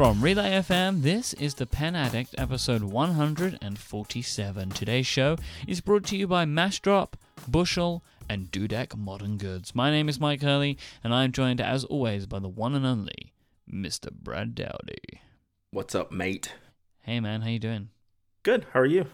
[0.00, 4.70] From Relay FM, this is the Pen Addict, episode 147.
[4.70, 5.36] Today's show
[5.68, 7.12] is brought to you by Massdrop,
[7.46, 9.74] Bushel, and Dudek Modern Goods.
[9.74, 13.34] My name is Myke Hurley, and I'm joined, as always, by the one and only
[13.70, 14.10] Mr.
[14.10, 15.20] Brad Dowdy.
[15.70, 16.54] What's up, mate?
[17.02, 17.90] Hey, man, how you doing?
[18.42, 18.68] Good.
[18.72, 19.04] How are you?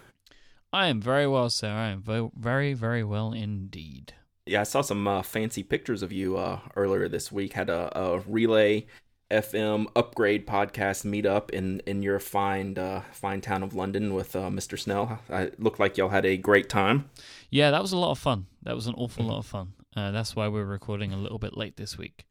[0.73, 1.68] I am very well, sir.
[1.68, 4.12] I am very, very well indeed.
[4.46, 7.54] Yeah, I saw some uh, fancy pictures of you uh, earlier this week.
[7.54, 8.87] Had a, a relay
[9.30, 14.48] FM upgrade podcast meetup in in your fine uh, fine town of London with uh,
[14.50, 14.79] Mr.
[14.79, 15.18] Snell.
[15.29, 17.11] It looked like y'all had a great time.
[17.50, 18.46] Yeah, that was a lot of fun.
[18.62, 19.72] That was an awful lot of fun.
[19.96, 22.25] Uh, that's why we're recording a little bit late this week.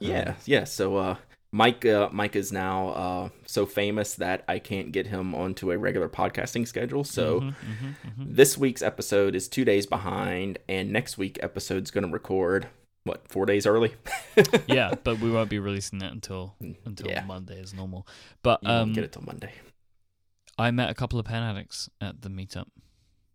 [0.00, 0.64] Yeah, yeah.
[0.64, 1.16] So uh,
[1.54, 5.78] Myke uh, Myke is now uh, so famous that I can't get him onto a
[5.78, 7.04] regular podcasting schedule.
[7.04, 8.36] So Mhm, mhm, mhm.
[8.36, 12.68] this week's episode is two days behind, and next week episode's going to record
[13.08, 13.94] what four days early.
[14.68, 17.24] yeah, but we won't be releasing that until until Yeah.
[17.24, 18.06] Monday as normal.
[18.42, 19.52] But You um, get it till Monday.
[20.58, 22.66] I met a couple of pen addicts at the meetup.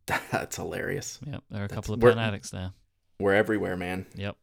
[0.31, 1.19] That's hilarious.
[1.25, 2.71] Yep, there are a That's- couple of pen addicts there.
[3.19, 4.05] We're everywhere, man.
[4.15, 4.35] Yep.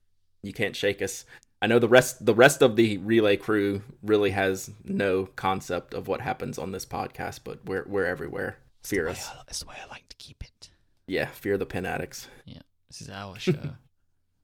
[0.42, 1.24] You can't shake us.
[1.62, 6.08] I know the rest the rest of the relay crew really has no concept of
[6.08, 8.56] what happens on this podcast, but we're we're everywhere.
[8.82, 9.28] Fear us.
[9.46, 10.70] That's the way I like to keep it.
[11.06, 12.28] Yeah, fear the pen addicts.
[12.46, 13.52] Yeah, this is our show.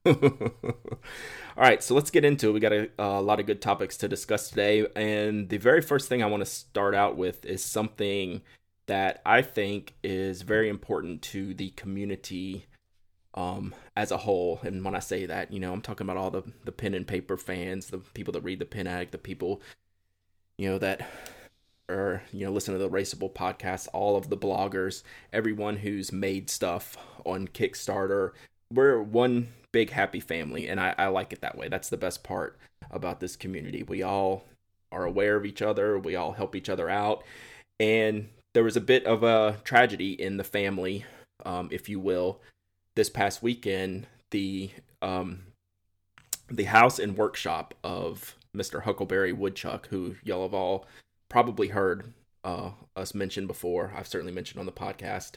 [0.07, 2.53] All right, so let's get into it.
[2.53, 6.07] We got a, a lot of good topics to discuss today, and the very first
[6.07, 8.41] thing I want to start out with is something
[8.85, 12.67] that I think is very important to the community
[13.33, 14.59] um, as a whole.
[14.63, 17.07] And when I say that, you know, I'm talking about all the the pen and
[17.07, 19.61] paper fans, the people that read the Pen Addict, the people,
[20.57, 21.07] you know, that
[21.89, 26.49] or you know listen to the Erasable podcast all of the bloggers everyone who's made
[26.49, 28.31] stuff on kickstarter
[28.73, 31.67] we're one big happy family and I, I like it that way.
[31.67, 32.57] That's the best part
[32.91, 33.83] about this community.
[33.83, 34.45] We all
[34.91, 35.97] are aware of each other.
[35.99, 37.23] We all help each other out.
[37.79, 41.05] And there was a bit of a tragedy in the family
[41.45, 42.41] um, if you will
[42.95, 44.07] this past weekend.
[44.31, 45.43] The um,
[46.49, 50.85] the house and workshop of mr huckleberry woodchuck who y'all have all
[51.29, 52.13] probably heard
[52.43, 53.93] uh, us mention before.
[53.95, 55.33] I've certainly mentioned on the podcast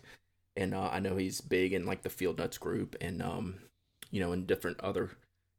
[0.57, 3.57] and uh, I know he's big in like the Field Nuts group and um,
[4.11, 5.11] you know, in different other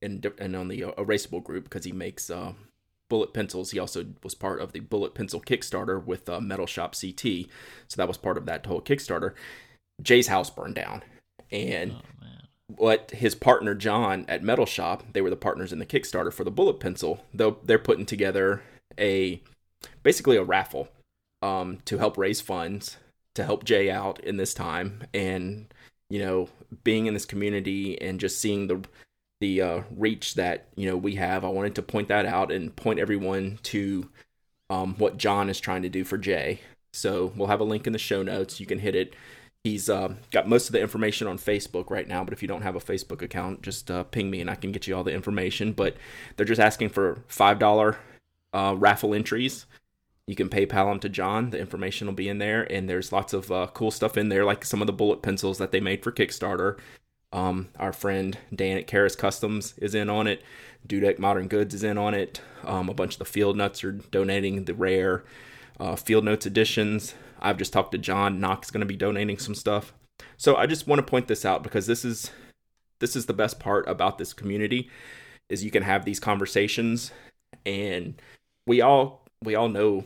[0.01, 2.53] and and on the uh, erasable group because he makes uh,
[3.09, 3.71] bullet pencils.
[3.71, 7.47] He also was part of the bullet pencil Kickstarter with uh, Metal Shop CT,
[7.87, 9.33] so that was part of that whole Kickstarter.
[10.01, 11.03] Jay's house burned down,
[11.51, 12.01] and oh
[12.77, 16.43] what his partner John at Metal Shop, they were the partners in the Kickstarter for
[16.43, 17.23] the bullet pencil.
[17.33, 18.61] Though they're putting together
[18.99, 19.41] a
[20.03, 20.89] basically a raffle
[21.41, 22.97] um, to help raise funds
[23.35, 25.73] to help Jay out in this time, and
[26.09, 26.49] you know,
[26.83, 28.81] being in this community and just seeing the
[29.39, 31.43] the uh, reach that you know we have.
[31.43, 34.09] I wanted to point that out and point everyone to
[34.69, 36.61] um, what John is trying to do for Jay.
[36.93, 38.59] So we'll have a link in the show notes.
[38.59, 39.15] You can hit it.
[39.63, 42.63] He's uh, got most of the information on Facebook right now, but if you don't
[42.63, 45.13] have a Facebook account, just uh, ping me and I can get you all the
[45.13, 45.73] information.
[45.73, 45.97] But
[46.35, 47.97] they're just asking for five dollar
[48.53, 49.65] uh, raffle entries.
[50.27, 51.49] You can PayPal them to John.
[51.49, 54.45] The information will be in there, and there's lots of uh, cool stuff in there,
[54.45, 56.77] like some of the bullet pencils that they made for Kickstarter.
[57.33, 60.43] Um, our friend Dan at Karas Kustoms is in on it.
[60.87, 62.41] Dudek Modern Goods is in on it.
[62.63, 65.23] Um, a bunch of the Field Nuts are donating the rare
[65.79, 67.15] uh, Field Notes editions.
[67.39, 68.39] I've just talked to John.
[68.39, 69.93] Nock's going to be donating some stuff.
[70.37, 72.31] So I just want to point this out because this is
[72.99, 74.89] this is the best part about this community
[75.49, 77.11] is you can have these conversations
[77.65, 78.21] and
[78.67, 80.03] we all we all know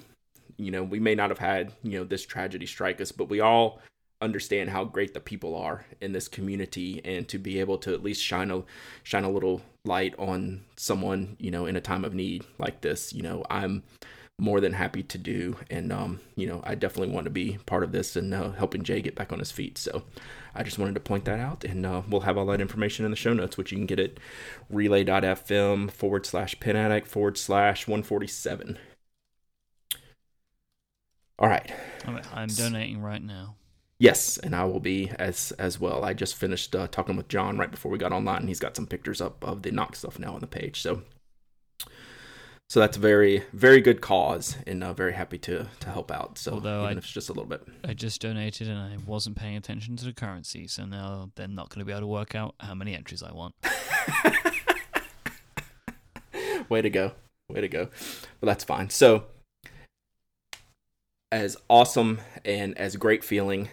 [0.58, 3.40] you know we may not have had you know this tragedy strike us but we
[3.40, 3.82] all
[4.22, 7.02] understand how great the people are in this community.
[7.04, 8.64] And to be able to at least shine a
[9.04, 13.14] shine a little light on someone you know in a time of need like this
[13.14, 13.84] you know i'm
[14.40, 15.56] more than happy to do.
[15.70, 18.84] And um you know i definitely want to be part of this and uh, helping
[18.84, 19.78] jay get back on his feet.
[19.78, 20.04] So
[20.54, 21.64] i just wanted to point that out.
[21.64, 24.00] And uh, we'll have all that information in the show notes which you can get
[24.00, 24.20] at
[24.70, 28.78] relay.fm forward slash penaddict forward slash 147
[31.40, 31.72] all right
[32.06, 33.56] I'm, I'm donating right now.
[33.98, 36.04] Yes, and I will be as as well.
[36.04, 38.76] I just finished uh, talking with John right before we got online, and he's got
[38.76, 40.82] some pictures up of the Nock's stuff now on the page.
[40.82, 41.02] So,
[42.70, 46.38] so that's a very very good cause, and uh, very happy to to help out.
[46.38, 47.66] So Although even I- if it's just a little bit.
[47.86, 51.70] I just donated and I wasn't paying attention to the currency, so now they're not
[51.70, 53.56] going to be able to work out how many entries I want.
[56.70, 57.14] Way to go.
[57.50, 57.90] Way to go.
[58.42, 58.90] But that's fine.
[58.90, 59.26] So,
[61.32, 63.70] as awesome and as great feeling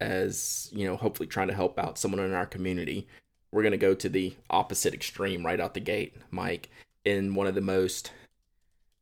[0.00, 3.06] as, you know, hopefully trying to help out someone in our community,
[3.52, 6.66] we're going to go to the opposite extreme right out the gate, Myke,
[7.04, 8.12] in one of the most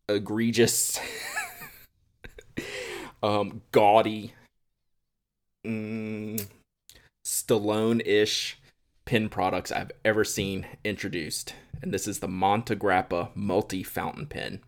[0.09, 1.01] egregious,
[3.23, 4.35] um, gaudy,
[5.67, 6.47] mm,
[7.25, 8.59] Stallone-ish
[9.05, 14.61] pen products I've ever seen introduced, and this is the Montegrappa Multi Fountain Pen.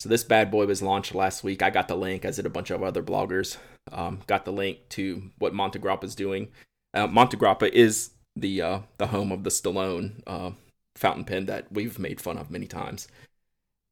[0.00, 1.62] So this bad boy was launched last week.
[1.62, 3.58] I got the link, as did a bunch of other bloggers.
[3.92, 6.48] Um, got the link to what Montegrappa is doing.
[6.94, 10.52] Uh, Montegrappa is the uh, the home of the Stallone uh,
[10.96, 13.08] fountain pen that we've made fun of many times,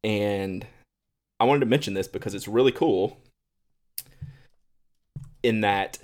[0.03, 0.67] and
[1.39, 3.19] I wanted to mention this because it's really cool.
[5.43, 5.99] In that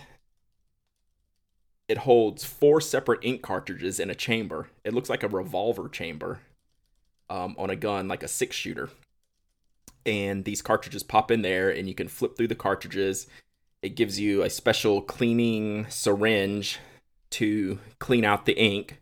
[1.89, 4.69] it holds four separate ink cartridges in a chamber.
[4.85, 6.41] It looks like a revolver chamber
[7.29, 8.91] um, on a gun, like a six shooter.
[10.07, 13.27] And these cartridges pop in there, and you can flip through the cartridges.
[13.83, 16.79] It gives you a special cleaning syringe
[17.31, 19.01] to clean out the ink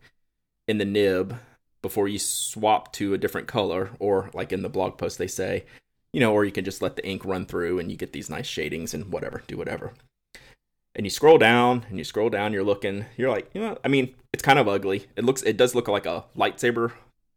[0.68, 1.36] in the nib
[1.82, 5.64] before you swap to a different color, or like in the blog post, they say,
[6.12, 8.30] you know, or you can just let the ink run through and you get these
[8.30, 9.92] nice shadings and whatever, do whatever.
[10.94, 13.88] And you scroll down and you scroll down you're looking you're like you know i
[13.88, 15.06] mean it's kind of ugly.
[15.16, 16.92] It looks it does look like a lightsaber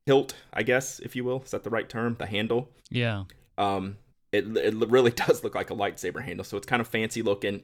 [0.06, 1.42] hilt i guess if you will.
[1.44, 2.16] Is that the right term?
[2.20, 2.70] The handle?
[2.90, 3.24] Yeah
[3.58, 3.98] um
[4.32, 7.64] it, it really does look like a lightsaber handle so it's kind of fancy looking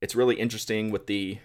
[0.00, 1.38] it's really interesting with the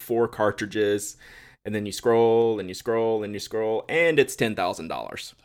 [0.00, 1.16] four cartridges
[1.64, 5.34] and then you scroll and you scroll and you scroll and it's ten thousand dollars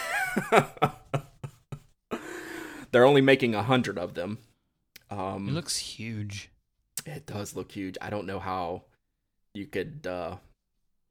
[2.91, 4.37] they're only making a hundred of them
[5.11, 6.49] um, it looks huge.
[7.05, 7.97] It does look huge.
[8.01, 8.83] I don't know how
[9.53, 10.37] you could uh,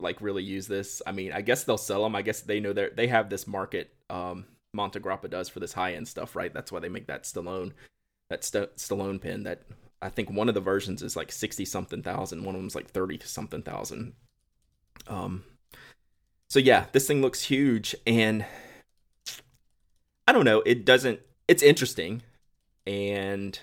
[0.01, 1.03] like really use this.
[1.07, 2.17] I mean, I guess they'll sell them.
[2.17, 3.95] I guess they know they they have this market.
[4.11, 4.47] Um,
[4.77, 6.53] Montegrappa does for this high end stuff, right?
[6.53, 7.73] That's why they make that Stallone
[8.29, 9.43] that St- Stallone pin.
[9.45, 9.63] That
[10.01, 12.45] I think one of the versions is like sixty something thousand.
[12.45, 14.15] One of them's like thirty something thousand.
[15.09, 15.45] Um.
[16.49, 18.45] So yeah, this thing looks huge, and
[20.27, 20.63] I don't know.
[20.67, 21.21] It doesn't.
[21.49, 22.23] It's interesting,
[22.87, 23.59] and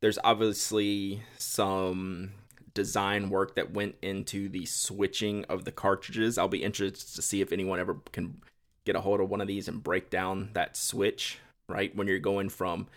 [0.00, 2.32] there's obviously some
[2.74, 6.38] design work that went into the switching of the cartridges.
[6.38, 8.40] I'll be interested to see if anyone ever can
[8.84, 11.38] get a hold of one of these and break down that switch,
[11.68, 11.94] right?
[11.94, 12.88] When you're going from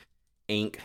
[0.47, 0.79] ink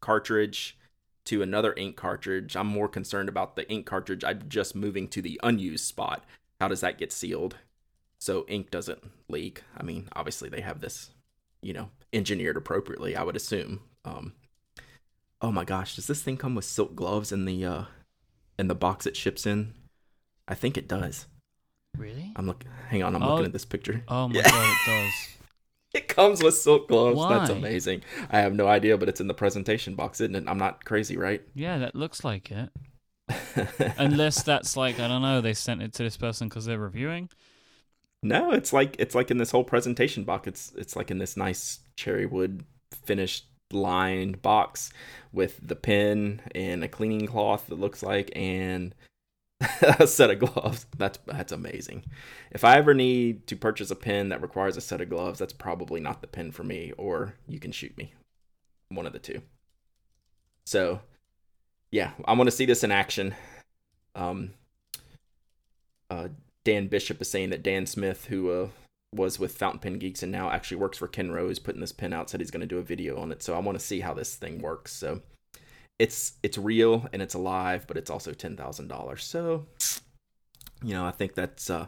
[0.00, 0.78] cartridge
[1.26, 5.22] to another ink cartridge, I'm more concerned about the ink cartridge I'm just moving to
[5.22, 6.24] the unused spot.
[6.60, 7.56] How does that get sealed?
[8.18, 9.62] So ink doesn't leak.
[9.76, 11.10] I mean, obviously they have this,
[11.62, 13.80] you know, engineered appropriately, I would assume.
[14.04, 14.34] Um,
[15.44, 17.84] Oh my gosh, does this thing come with silk gloves in the uh
[18.58, 19.74] in the box it ships in?
[20.48, 21.26] I think it does.
[21.96, 22.32] Really?
[22.36, 22.70] I'm looking.
[22.88, 24.02] Hang on, I'm oh, looking at this picture.
[24.08, 24.50] Oh my yeah.
[24.50, 25.28] god, it does.
[25.94, 27.16] it comes with silk gloves.
[27.16, 27.38] Why?
[27.38, 28.02] That's amazing.
[28.30, 30.44] I have no idea, but it's in the presentation box, isn't it?
[30.46, 31.42] I'm not crazy, right?
[31.54, 32.70] Yeah, that looks like it.
[33.98, 37.30] Unless that's like I don't know, they sent it to this person because they're reviewing.
[38.22, 40.48] No, it's like it's like in this whole presentation box.
[40.48, 42.64] It's it's like in this nice cherry wood
[43.04, 44.90] finished lined box
[45.32, 48.94] with the pen and a cleaning cloth that looks like and
[49.98, 50.86] a set of gloves.
[50.96, 52.04] That's that's amazing.
[52.50, 55.52] If I ever need to purchase a pen that requires a set of gloves, that's
[55.52, 58.12] probably not the pen for me or you can shoot me.
[58.88, 59.42] One of the two.
[60.66, 61.00] So,
[61.90, 63.34] yeah, I want to see this in action.
[64.14, 64.54] Um
[66.10, 66.28] uh
[66.64, 68.68] Dan Bishop is saying that Dan Smith, who uh,
[69.14, 72.12] was with Fountain Pen Geeks and now actually works for Ken Rose, putting this pen
[72.12, 73.42] out, said he's going to do a video on it.
[73.42, 74.92] So I want to see how this thing works.
[74.92, 75.20] So
[75.98, 79.24] it's it's real and it's alive, but it's also ten thousand dollars.
[79.24, 79.66] So
[80.82, 81.86] you know, I think that's uh,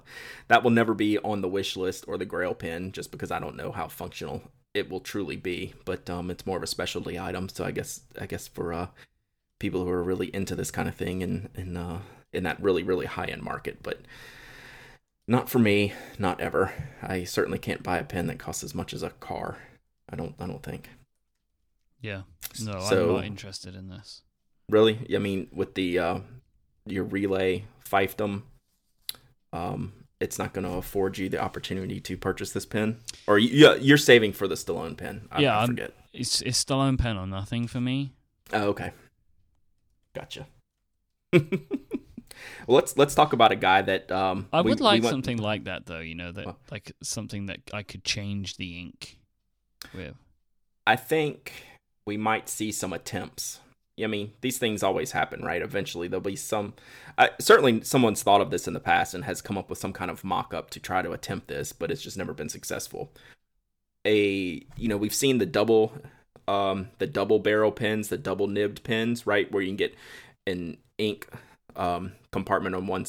[0.48, 3.38] that will never be on the wish list or the Grail pen, just because I
[3.38, 4.42] don't know how functional
[4.74, 5.74] it will truly be.
[5.84, 8.88] But um, it's more of a specialty item, so I guess I guess for uh,
[9.58, 12.00] people who are really into this kind of thing and in uh,
[12.32, 14.00] in that really really high end market, but
[15.28, 16.72] not for me, not ever.
[17.02, 19.58] I certainly can't buy a pen that costs as much as a car.
[20.08, 20.88] I don't I don't think.
[22.06, 22.22] Yeah.
[22.62, 24.22] No, so, I'm not interested in this.
[24.68, 25.04] Really?
[25.12, 26.18] I mean, with the uh
[26.86, 28.42] your relay fiefdom,
[29.52, 33.74] um, it's not going to afford you the opportunity to purchase this pen, or you,
[33.80, 35.26] you're saving for the Stallone pen.
[35.32, 35.92] I, yeah, I forget.
[36.12, 38.12] It's it's Stallone pen or nothing for me.
[38.52, 38.92] Oh, okay.
[40.14, 40.46] Gotcha.
[41.32, 41.42] Well,
[42.68, 45.12] let's let's talk about a guy that um, I would we, like we went...
[45.12, 45.98] something like that though.
[45.98, 49.18] You know that like something that I could change the ink
[49.92, 50.14] with.
[50.86, 51.52] I think
[52.06, 53.60] we might see some attempts.
[54.02, 55.62] I mean, these things always happen, right?
[55.62, 56.74] Eventually, there'll be some.
[57.16, 59.92] Uh, certainly, someone's thought of this in the past and has come up with some
[59.92, 63.10] kind of mock-up to try to attempt this, but it's just never been successful.
[64.06, 65.92] A you know, we've seen the double,
[66.46, 69.94] um, the double barrel pens, the double nibbed pens, right, where you can get
[70.46, 71.26] an ink
[71.74, 73.06] um, compartment on one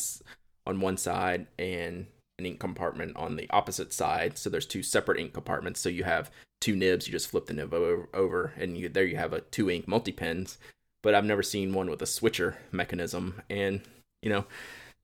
[0.66, 2.08] on one side and
[2.40, 4.38] an ink compartment on the opposite side.
[4.38, 5.80] So there's two separate ink compartments.
[5.80, 7.08] So you have two nibs.
[7.08, 9.88] You just flip the nib over, over and you there you have a two ink
[9.88, 10.58] multi pens.
[11.02, 13.42] But I've never seen one with a switcher mechanism.
[13.50, 13.82] And
[14.22, 14.46] you know,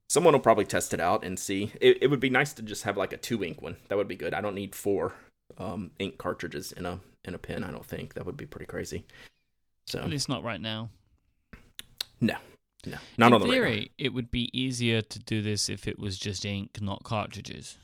[0.08, 1.72] someone will probably test it out and see.
[1.80, 3.76] It, it would be nice to just have like a two ink one.
[3.88, 4.34] That would be good.
[4.34, 5.14] I don't need four
[5.58, 7.64] um, ink cartridges in a in a pen.
[7.64, 9.04] I don't think that would be pretty crazy.
[9.86, 10.90] So At least not right now.
[12.20, 12.36] no,
[13.16, 13.88] not In on the theory, radar.
[13.98, 17.78] it would be easier to do this if it was just ink, not cartridges.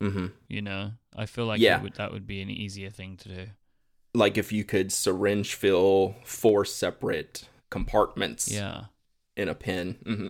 [0.00, 1.82] hmm You know, I feel like Yeah.
[1.82, 3.46] would, that would be an easier thing to do.
[4.14, 8.84] Like if you could syringe fill four separate compartments Yeah,
[9.36, 9.98] in a pen.
[10.04, 10.26] hmm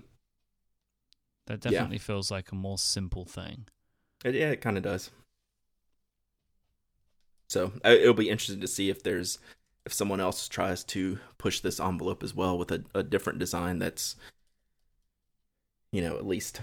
[1.46, 1.70] that Yeah.
[1.70, 3.66] definitely feels like a more simple thing.
[4.24, 5.10] It, yeah, it kind of does.
[7.48, 9.38] So it'll be interesting to see if there's
[9.86, 13.78] if someone else tries to push this envelope as well with a, a different design
[13.78, 14.16] that's
[15.92, 16.60] you know at least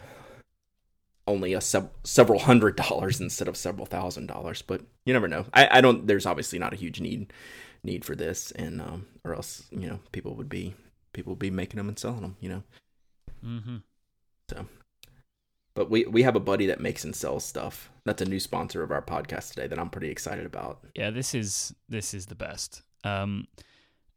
[1.25, 5.45] only a sev- several hundred dollars instead of several thousand dollars but you never know
[5.53, 7.31] I, I don't there's obviously not a huge need
[7.83, 10.75] need for this and um or else you know people would be
[11.13, 12.63] people would be making them and selling them you know
[13.43, 13.77] mm-hmm.
[14.49, 14.65] so
[15.75, 18.83] but we we have a buddy that makes and sells stuff that's a new sponsor
[18.83, 22.35] of our podcast today that i'm pretty excited about Yeah, this is this is the
[22.35, 22.83] best.
[23.03, 23.47] Um,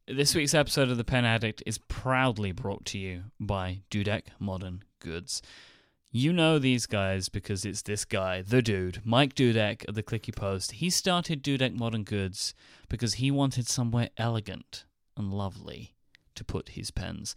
[0.07, 4.85] this week's episode of the Pen Addict is proudly brought to you by Dudek Modern
[5.01, 5.43] Goods.
[6.13, 10.35] You know these guys because it's this guy, the dude, Mike Dudek of the Clicky
[10.35, 10.73] Post.
[10.73, 12.55] He started Dudek Modern Goods
[12.89, 14.85] because he wanted somewhere elegant
[15.17, 15.95] and lovely
[16.37, 17.35] to put his pens.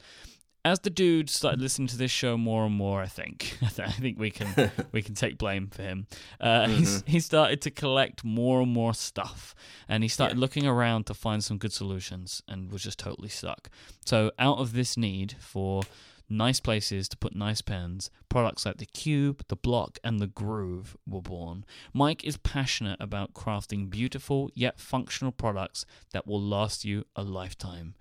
[0.65, 4.19] As the dude started listening to this show more and more, I think I think
[4.19, 6.07] we can we can take blame for him.
[6.39, 9.55] Uh, he's, he started to collect more and more stuff,
[9.87, 10.41] and he started Yeah.
[10.41, 13.69] looking around to find some good solutions, and was just totally stuck.
[14.05, 15.83] So, out of this need for
[16.31, 20.95] nice places to put nice pens, products like the Cube, the Block, and the Groove
[21.07, 21.65] were born.
[21.91, 27.95] Mike is passionate about crafting beautiful yet functional products that will last you a lifetime.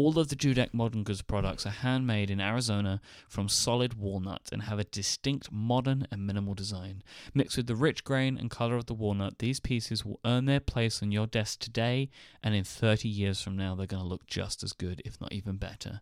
[0.00, 4.62] All of the Dudek Modern Goods products are handmade in Arizona from solid walnut and
[4.62, 7.02] have a distinct modern and minimal design.
[7.34, 10.60] Mixed with the rich grain and color of the walnut, these pieces will earn their
[10.60, 12.10] place on your desk today,
[12.44, 15.32] and in 30 years from now, they're going to look just as good, if not
[15.32, 16.00] even better.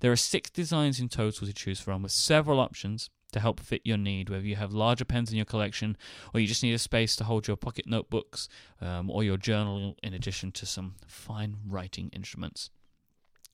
[0.00, 3.80] There are six designs in total to choose from, with several options to help fit
[3.82, 5.96] your need, whether you have larger pens in your collection
[6.34, 8.46] or you just need a space to hold your pocket notebooks
[8.82, 12.68] um, or your journal, in addition to some fine writing instruments.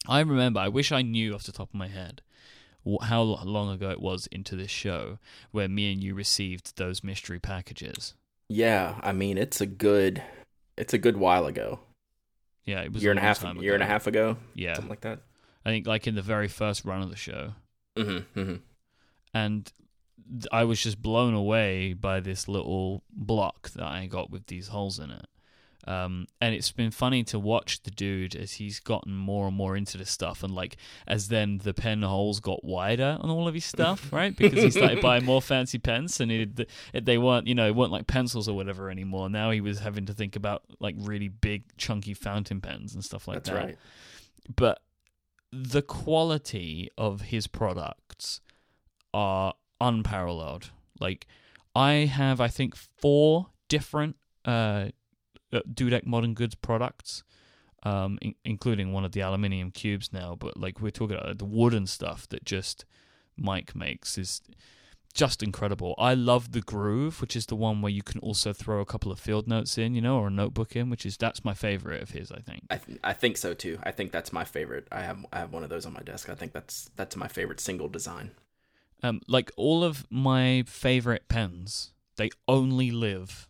[0.07, 2.23] I remember, I wish I knew off the top of my head
[3.03, 5.19] how long ago it was into this show
[5.53, 8.15] where me and you received those mystery packages.
[8.49, 10.23] yeah i mean it's a good
[10.77, 11.81] it's a good while ago
[12.67, 15.01] Yeah, it was year and a half year and a half ago Yeah, something like
[15.01, 15.21] that
[15.65, 17.55] I think like in the very first run of the show,
[17.97, 18.57] mm-hmm, mm-hmm.
[19.33, 19.73] and
[20.53, 24.99] I was just blown away by this little block that I got with these holes
[24.99, 25.27] in it.
[25.87, 29.77] Um, and it's been funny to watch the dude as he's gotten more and more
[29.77, 30.77] into this stuff, and like
[31.07, 34.35] as then the pen holes got wider on all of his stuff, right?
[34.37, 38.07] Because he started buying more fancy pens, and did they weren't, you know, weren't like
[38.07, 39.29] pencils or whatever anymore.
[39.29, 43.29] Now he was having to think about like really big, chunky fountain pens and stuff
[43.29, 43.79] like that's that right
[44.55, 44.83] but
[45.53, 48.41] the quality of his products
[49.13, 50.71] are unparalleled.
[51.01, 51.27] Like
[51.75, 54.89] I have, I think, four different uh,
[55.55, 57.23] uh, Dudek Modern Goods products,
[57.83, 60.35] um, in- including one of the aluminium cubes now.
[60.39, 62.85] But like we're talking about the wooden stuff that just
[63.37, 64.41] Mike makes is
[65.15, 65.95] just incredible.
[65.97, 69.13] I love the Groove, which is the one where you can also throw a couple
[69.13, 72.03] of field notes in, you know, or a notebook in, which is that's my favorite
[72.03, 72.65] of his, I think.
[72.69, 75.53] I, th- I think so too i think that's my favorite i have i have
[75.53, 78.33] one of those on my desk i think that's that's my favorite single design
[79.03, 83.49] Um, like all of my favorite pens, they only live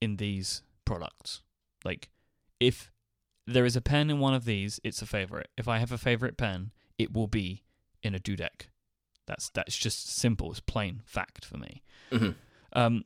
[0.00, 1.42] in these products.
[1.84, 2.08] Like,
[2.58, 2.90] if
[3.46, 5.48] there is a pen in one of these, it's a favorite.
[5.56, 7.64] If I have a favorite pen, it will be
[8.02, 8.68] in a Dudek.
[9.26, 10.50] That's that's just simple.
[10.50, 11.82] It's plain fact for me.
[12.10, 12.34] Mhm.
[12.72, 13.04] Um,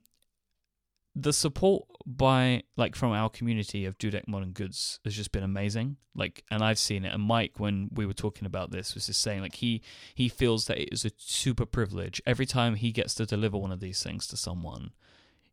[1.15, 5.97] the support by like from our community of Dudek Modern Goods has just been amazing.
[6.15, 7.13] Like, and I've seen it.
[7.13, 9.83] And Mike, when we were talking about this, was just saying like he
[10.15, 13.73] he feels that it is a super privilege every time he gets to deliver one
[13.73, 14.93] of these things to someone.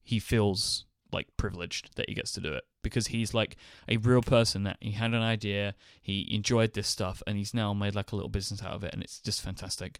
[0.03, 3.56] He feels like privileged that he gets to do it because he's like
[3.88, 7.74] a real person that he had an idea, he enjoyed this stuff, and he's now
[7.74, 10.00] made like a little business out of it, and it's just fantastic.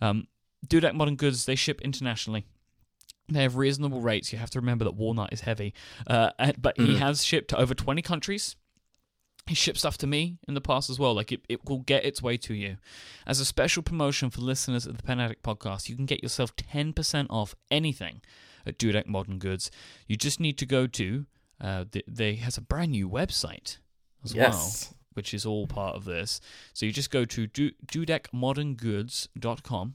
[0.00, 0.26] Um,
[0.66, 2.44] Dudek Modern Goods they ship internationally.
[3.28, 4.32] They have reasonable rates.
[4.32, 5.74] You have to remember that walnut is heavy,
[6.06, 6.98] uh, but he Mhm.
[6.98, 8.56] has shipped to over twenty countries.
[9.48, 11.14] He shipped stuff to me in the past as well.
[11.14, 12.76] Like it, it will get its way to you.
[13.26, 16.54] As a special promotion for listeners of the Pen Addict podcast, you can get yourself
[16.54, 18.20] 10% off anything
[18.66, 19.70] at Dudek Modern Goods.
[20.06, 21.26] You just need to go to,
[21.60, 23.78] uh, the, they has a brand new website
[24.24, 24.50] as well,
[25.14, 26.40] which is all part of this.
[26.72, 29.94] So you just go to du- dudekmodernGoods.com.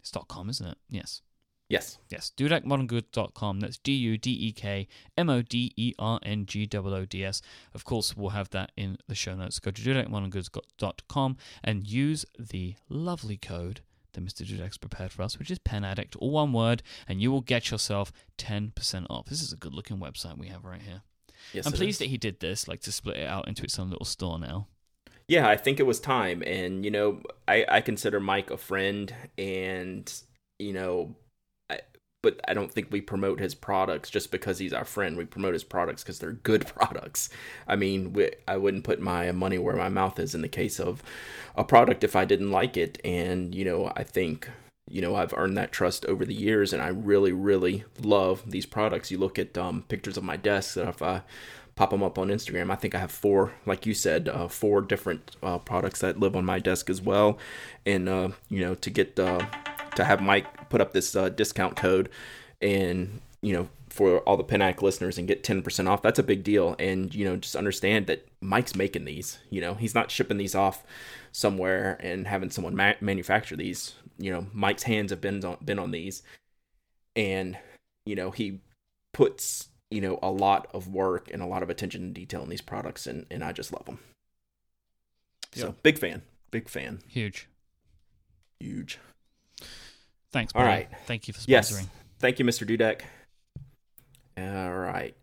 [0.00, 0.76] It's dot .com, isn't it?
[0.90, 1.22] Yes.
[1.68, 1.98] Yes.
[2.10, 3.60] Yes, dudekmoderngood.com.
[3.60, 7.04] That's D U D E K M O D E R N G O O
[7.06, 7.40] D S.
[7.72, 9.60] Of course, we'll have that in the show notes.
[9.60, 13.80] Go to dudekmoderngood.com and use the lovely code
[14.14, 14.46] that Mr.
[14.46, 17.70] Dudek's prepared for us, which is Pen Addict, all one word, and you will get
[17.70, 19.26] yourself 10% off.
[19.26, 21.02] This is a good looking website we have right here.
[21.52, 21.66] Yes.
[21.66, 21.98] I'm pleased is.
[21.98, 24.68] that he did this, like to split it out into its own little store now.
[25.28, 26.42] Yeah, I think it was time.
[26.46, 30.12] And, you know, I, I consider Mike a friend and,
[30.58, 31.14] you know,
[32.24, 35.16] but I don't think we promote his products just because he's our friend.
[35.16, 37.28] We promote his products because they're good products.
[37.68, 40.80] I mean, we, I wouldn't put my money where my mouth is in the case
[40.80, 41.02] of
[41.54, 42.98] a product if I didn't like it.
[43.04, 44.48] And, you know, I think,
[44.88, 48.66] you know, I've earned that trust over the years and I really, really love these
[48.66, 49.10] products.
[49.10, 51.22] You look at um, pictures of my desk that if I
[51.76, 52.70] pop them up on Instagram.
[52.70, 56.36] I think I have four, like you said, uh, four different uh, products that live
[56.36, 57.38] on my desk as well.
[57.84, 59.44] And uh, you know, to get uh,
[59.96, 62.08] to have Mike put up this uh, discount code,
[62.60, 66.22] and you know, for all the Pinac listeners and get ten percent off, that's a
[66.22, 66.74] big deal.
[66.78, 69.38] And you know, just understand that Mike's making these.
[69.50, 70.82] You know, he's not shipping these off
[71.32, 73.94] somewhere and having someone ma- manufacture these.
[74.18, 76.22] You know, Mike's hands have been on, been on these,
[77.16, 77.58] and
[78.06, 78.60] you know, he
[79.12, 82.48] puts you know a lot of work and a lot of attention and detail in
[82.48, 83.98] these products and and I just love them.
[85.52, 85.72] So Yeah.
[85.84, 87.46] big fan, big fan, Huge.
[88.58, 88.98] huge.
[90.34, 90.68] Thanks, All buddy.
[90.68, 90.88] right.
[91.06, 91.46] Thank you for sponsoring.
[91.46, 91.86] Yes,
[92.18, 92.66] thank you, Mr.
[92.66, 93.02] Dudek.
[94.36, 95.14] All right.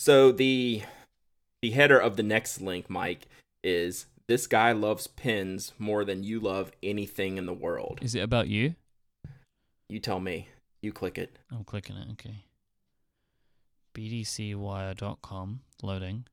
[0.00, 0.82] So the
[1.62, 3.22] the header of the next link, Myke,
[3.62, 8.00] is this guy loves pens more than you love anything in the world.
[8.02, 8.74] Is it about you?
[9.88, 10.48] You tell me.
[10.82, 11.38] You click it.
[11.52, 12.08] I'm clicking it.
[12.14, 12.44] Okay.
[13.94, 16.26] BDCwire.com loading.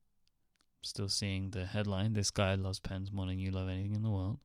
[0.82, 2.14] Still seeing the headline.
[2.14, 4.40] This guy loves pens more than you love anything in the world.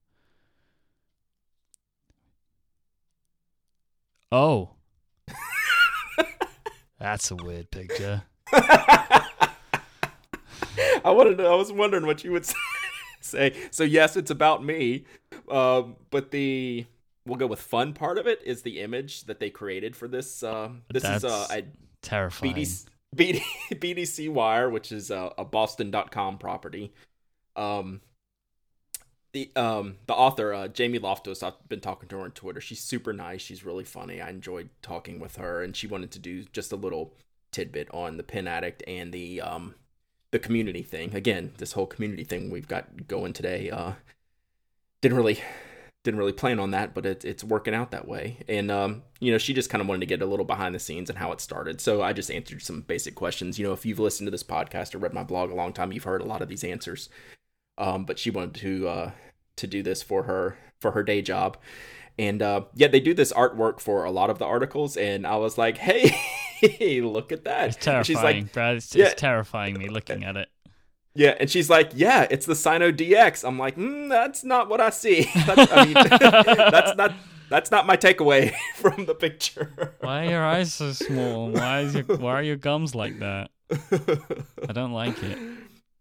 [4.32, 4.70] Oh.
[6.98, 8.22] That's a weird picture.
[11.04, 11.38] I wanted.
[11.38, 12.46] To, I was wondering what you would
[13.20, 13.54] say.
[13.70, 15.04] So yes, it's about me,
[15.50, 16.86] um, but the
[17.26, 20.42] we'll go with fun part of it is the image that they created for this.
[20.42, 21.62] Uh, this is uh, That's a
[22.02, 22.54] Terrifying.
[22.54, 22.86] BDC,
[23.16, 26.92] BD, BDC Wire, which is a, a Boston.com property.
[27.56, 28.00] Um,
[29.36, 32.60] the um the author uh, Jamie Loftus, I've been talking to her on Twitter.
[32.60, 33.42] She's super nice.
[33.42, 34.20] She's really funny.
[34.20, 37.12] I enjoyed talking with her, and she wanted to do just a little
[37.52, 39.74] tidbit on the Pen Addict and the um
[40.30, 41.14] the community thing.
[41.14, 43.70] Again, this whole community thing we've got going today.
[43.70, 43.92] Uh,
[45.02, 45.38] didn't really
[46.02, 48.38] didn't really plan on that, but it, it's working out that way.
[48.48, 50.78] And um, you know, she just kind of wanted to get a little behind the
[50.78, 51.82] scenes and how it started.
[51.82, 53.58] So I just answered some basic questions.
[53.58, 55.92] You know, if you've listened to this podcast or read my blog a long time,
[55.92, 57.10] you've heard a lot of these answers.
[57.78, 59.10] Um, but she wanted to uh,
[59.56, 61.56] to do this for her for her day job.
[62.18, 65.36] And uh, yeah, they do this artwork for a lot of the articles, and I
[65.36, 66.14] was like, "Hey,
[67.02, 68.76] look at that!" It's terrifying, She's like, Brad.
[68.76, 69.06] It's, Yeah.
[69.06, 70.48] it's terrifying me looking at it.
[71.14, 74.80] Yeah, and she's like, "Yeah, it's the Sino DX." I'm like, mm, "That's not what
[74.80, 75.28] I see.
[75.46, 75.94] That's, I mean,
[76.72, 77.12] that's not
[77.50, 81.50] that's not my takeaway from the picture." Why are your eyes so small?
[81.50, 83.50] Why is your why are your gums like that?
[83.70, 85.38] I don't like it.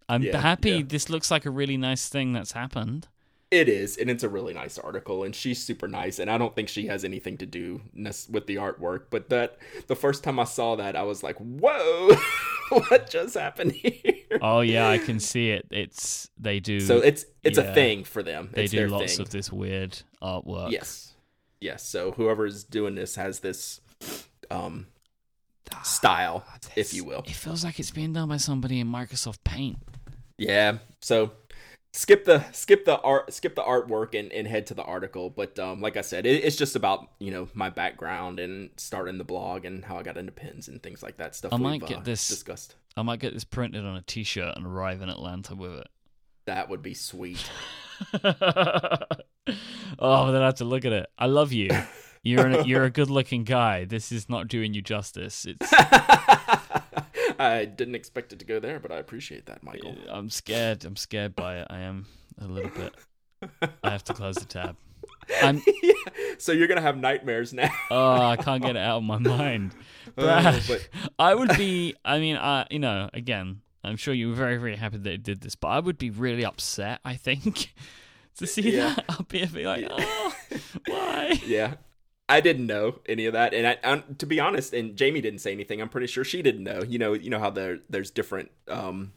[0.10, 0.70] I'm Yeah, happy.
[0.72, 0.84] yeah.
[0.88, 3.08] This looks like a really nice thing that's happened.
[3.52, 6.56] It is, and it's a really nice article, and she's super nice, and I don't
[6.56, 7.82] think she has anything to do
[8.30, 9.04] with the artwork.
[9.12, 12.15] But that the first time I saw that, I was like, "Whoa,
[12.70, 15.68] what just happened here?" Oh yeah, I can see it.
[15.70, 16.80] It's they do.
[16.80, 17.65] So it's it's Yeah.
[17.65, 18.50] a thing for them.
[18.52, 19.22] they it's do lots thing.
[19.22, 20.72] of this weird artwork.
[20.72, 21.13] Yes.
[21.62, 21.84] Yes.
[21.88, 23.80] So whoever's doing this has this
[24.52, 24.88] um
[25.84, 27.23] style, if you will.
[27.25, 29.78] It feels like it's being done by somebody in Microsoft Paint.
[30.38, 30.78] Yeah.
[31.01, 31.32] So
[31.93, 35.30] skip the skip the art skip the artwork and, and head to the article.
[35.30, 39.17] But um like I said, it, it's just about, you know, my background and starting
[39.17, 41.86] the blog and how I got into pins and things like that stuff I might
[41.86, 42.75] get uh, this- discussed.
[42.97, 45.88] I might get this printed on a T-shirt and arrive in Atlanta with it.
[46.45, 47.43] That would be sweet.
[48.23, 51.08] oh, then I have to look at it.
[51.17, 51.69] I love you.
[52.26, 53.86] You're an, you're a good-looking guy.
[53.86, 55.46] This is not doing you justice.
[55.62, 55.74] It's
[57.38, 59.96] I didn't expect it to go there, but I appreciate that, Michael.
[60.10, 60.86] I'm scared.
[60.86, 61.68] I'm scared by it.
[61.70, 62.06] I am
[62.42, 62.96] a little bit.
[63.84, 64.78] I have to close the tab.
[65.42, 65.62] I'm.
[65.84, 65.94] yeah.
[66.38, 67.70] So you're gonna have nightmares now.
[67.92, 69.74] Oh, I can't get it out of my mind.
[70.18, 70.88] Oh, Brad, but
[71.20, 71.96] I would be.
[72.06, 75.24] I mean, I you know, again, I'm sure you were very, very happy that it
[75.24, 77.74] did this, but I would be really upset, I think,
[78.38, 78.96] to see Yeah.
[78.96, 80.36] that here, be like, oh,
[80.88, 81.40] why?
[81.46, 81.76] Yeah.
[82.28, 85.40] I didn't know any of that, and I, um, to be honest, and Jamie didn't
[85.40, 85.80] say anything.
[85.80, 86.82] I'm pretty sure she didn't know.
[86.82, 89.14] You know, you know how there there's different um,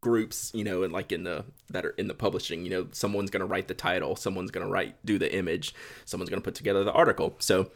[0.00, 2.64] groups, you know, and like in the that are in the publishing.
[2.64, 6.42] You know, someone's gonna write the title, someone's gonna write do the image, someone's gonna
[6.42, 7.36] put together the article.
[7.38, 7.70] So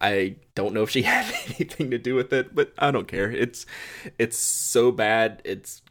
[0.00, 3.30] I don't know if she had anything to do with it, but I don't care.
[3.30, 3.66] It's
[4.18, 5.40] it's so bad.
[5.44, 5.82] It's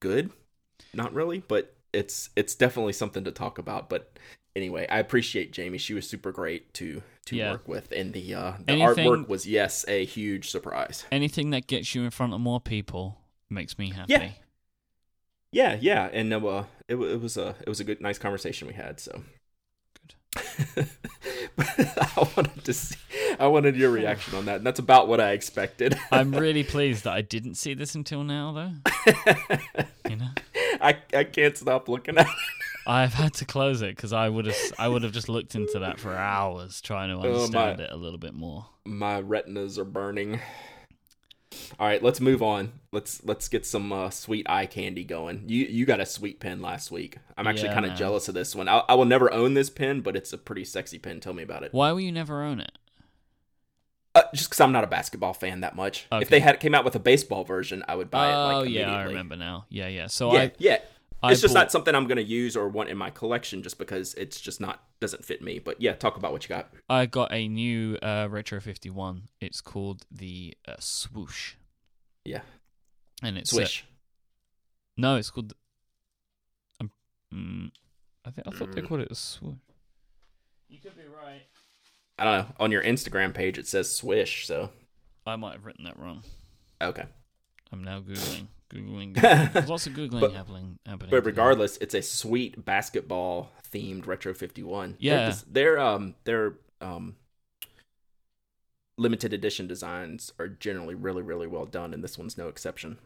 [0.00, 0.30] good,
[0.94, 3.88] not really, but it's it's definitely something to talk about.
[3.88, 4.18] But
[4.56, 5.78] anyway, I appreciate Jamie.
[5.78, 7.52] She was super great to to Yeah.
[7.52, 11.04] work with, and the uh, the Anything- artwork was yes a huge surprise.
[11.12, 13.18] Anything that gets you in front of more people
[13.50, 14.12] makes me happy.
[14.12, 14.30] Yeah.
[15.50, 18.74] Yeah, yeah, and uh, it it was a it was a good nice conversation we
[18.74, 19.00] had.
[19.00, 19.22] So
[20.34, 20.86] Good.
[21.58, 22.96] I wanted to see,
[23.40, 25.98] I wanted your reaction on that, and that's about what I expected.
[26.12, 28.92] I'm really pleased that I didn't see this until now, though.
[30.10, 30.28] You know,
[30.80, 32.32] I I can't stop looking at it.
[32.88, 35.80] I've had to close it because I would have I would have just looked into
[35.80, 38.66] that for hours trying to Oh, my- understand it a little bit more.
[38.84, 40.40] My retinas are burning.
[41.80, 42.72] All right, let's move on.
[42.92, 45.44] Let's let's get some uh, sweet eye candy going.
[45.46, 47.18] You you got a sweet pen last week.
[47.36, 48.68] I'm actually Yeah, kind of jealous of this one.
[48.68, 51.20] I, I will never own this pen, but it's a pretty sexy pen.
[51.20, 51.72] Tell me about it.
[51.72, 52.72] Why will you never own it?
[54.14, 56.06] Uh, just because I'm not a basketball fan that much.
[56.10, 56.22] Okay.
[56.22, 58.34] If they had came out with a baseball version, I would buy it.
[58.34, 59.66] oh Like, yeah, I remember now.
[59.68, 60.06] Yeah, yeah.
[60.08, 60.78] So Yeah, I yeah.
[61.22, 63.62] I It's just bought- not something I'm going to use or want in my collection,
[63.62, 65.58] just because it's just not doesn't fit me.
[65.58, 66.72] But yeah, talk about what you got.
[66.88, 69.22] I got a new uh, Retro 51.
[69.40, 71.54] It's called the uh, Swoosh,
[72.24, 72.42] Yeah,
[73.22, 73.84] and it's uh, swish.
[74.96, 75.54] no, it's called.
[76.80, 76.90] Um,
[77.34, 77.70] mm,
[78.24, 78.88] I think I thought they Mm.
[78.88, 79.54] called it a Swoosh.
[80.68, 81.42] You could be right.
[82.18, 82.54] I don't know.
[82.60, 84.46] On your Instagram page, it says swish.
[84.46, 84.70] So
[85.26, 86.22] I might have written that wrong.
[86.80, 87.06] okay.
[87.72, 89.14] I'm now googling, googling.
[89.52, 90.78] There's lots of googling But- happening.
[90.86, 91.26] happening But today.
[91.26, 94.96] regardless, it's a sweet basketball themed retro 51.
[94.98, 95.30] Yeah.
[95.30, 97.16] They're, they're um they're um
[98.96, 102.98] limited edition designs are generally really really well done and this one's no exception.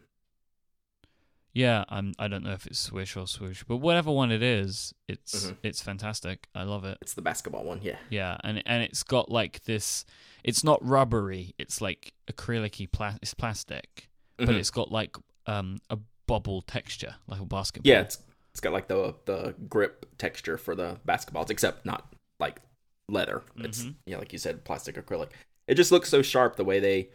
[1.54, 2.14] Yeah, I'm.
[2.18, 5.56] I don't know if it's Swish or Swoosh, but whatever one it is, it's Mhm.
[5.62, 6.48] it's fantastic.
[6.54, 6.96] I love it.
[7.02, 7.98] It's the basketball one, yeah.
[8.08, 10.06] Yeah, and and it's got like this.
[10.44, 11.54] It's not rubbery.
[11.58, 14.54] It's like acrylic-y pla- It's plastic, but Mhm.
[14.60, 15.14] it's got like
[15.46, 17.90] um a bubble texture, like a basketball.
[17.90, 18.18] Yeah, it's
[18.52, 22.60] it's got like the the grip texture for the basketballs, except not like
[23.08, 23.42] leather.
[23.56, 23.94] It's Mhm.
[24.06, 25.28] yeah, like you said, plastic acrylic.
[25.66, 27.08] It just looks so sharp the way they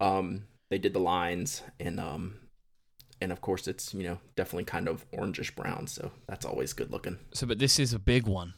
[0.00, 2.36] um they did the lines and um
[3.20, 6.90] and of course it's you know definitely kind of orangish brown, so that's always good
[6.90, 7.18] looking.
[7.32, 8.54] So, but this is a big one.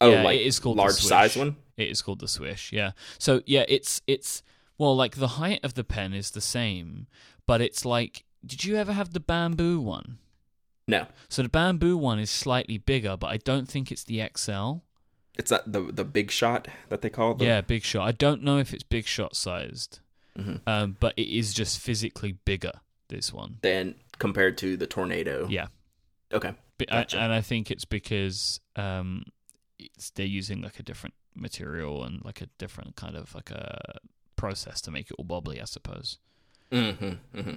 [0.00, 1.56] Oh, Yeah, like it is called the large size one.
[1.76, 2.72] It is called the Swish.
[2.72, 2.92] Yeah.
[3.18, 4.42] So yeah, it's it's
[4.78, 7.06] well, like the height of the pen is the same,
[7.46, 8.24] but it's like.
[8.46, 10.18] Did you ever have the bamboo one?
[10.86, 14.76] No, So the bamboo one is slightly bigger, but I don't think it's the XL.
[15.36, 17.34] it's not the the big shot that they call.
[17.34, 18.06] The, Yeah, big shot.
[18.06, 19.98] I don't know if it's big shot sized,
[20.38, 20.60] Mhm.
[20.68, 22.72] um, but it is just physically bigger.
[23.08, 25.48] This one, Then compared to the tornado.
[25.50, 25.66] yeah,
[26.32, 26.54] Okay.
[26.88, 27.18] Gotcha.
[27.18, 29.24] I, and I think it's because um,
[29.80, 33.98] it's, they're using like a different material and like a different kind of like a
[34.38, 36.16] process to make it all bobbly, I suppose.
[36.72, 37.38] Mm-hmm.
[37.38, 37.56] mm-hmm.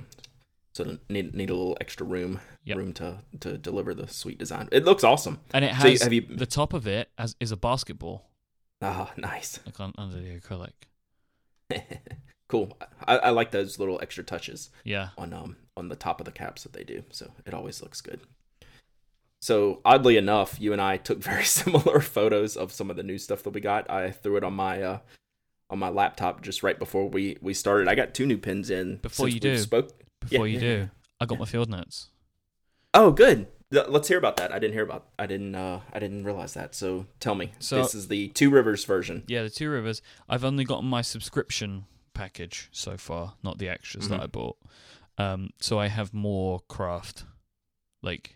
[0.73, 2.77] So need need a little extra room Yep.
[2.77, 4.67] room to to deliver the sweet design.
[4.71, 5.39] It looks awesome.
[5.53, 8.29] And it So you- has have you- the top of it as, is a basketball,
[8.81, 9.59] Ah, nice.
[9.65, 10.73] like on, under the acrylic.
[12.47, 12.77] cool.
[13.05, 16.31] I, I like those little extra touches Yeah, on um on the top of the
[16.31, 17.03] caps that they do.
[17.11, 18.21] So it always looks good.
[19.41, 23.17] So oddly enough, you and I took very similar photos of some of the new
[23.17, 23.89] stuff that we got.
[23.89, 24.99] I threw it on my uh
[25.71, 27.87] on my laptop just right before we we started.
[27.87, 29.57] I got two new pins in Before you do.
[29.57, 29.91] Spoke.
[30.19, 32.09] before Yeah, you yeah, do, I got my field notes.
[32.93, 33.47] Oh, good.
[33.71, 34.51] Let's hear about that.
[34.51, 35.07] I didn't hear about.
[35.17, 35.55] I didn't.
[35.55, 36.75] Uh, I didn't realize that.
[36.75, 37.53] So tell me.
[37.59, 39.23] So- this is the Two Rivers version.
[39.27, 40.01] Yeah, the Two Rivers.
[40.27, 44.23] I've only gotten my subscription package so far, not the extras that Mhm.
[44.23, 44.57] I bought.
[45.17, 47.23] Um, so I have more craft.
[48.01, 48.35] Like,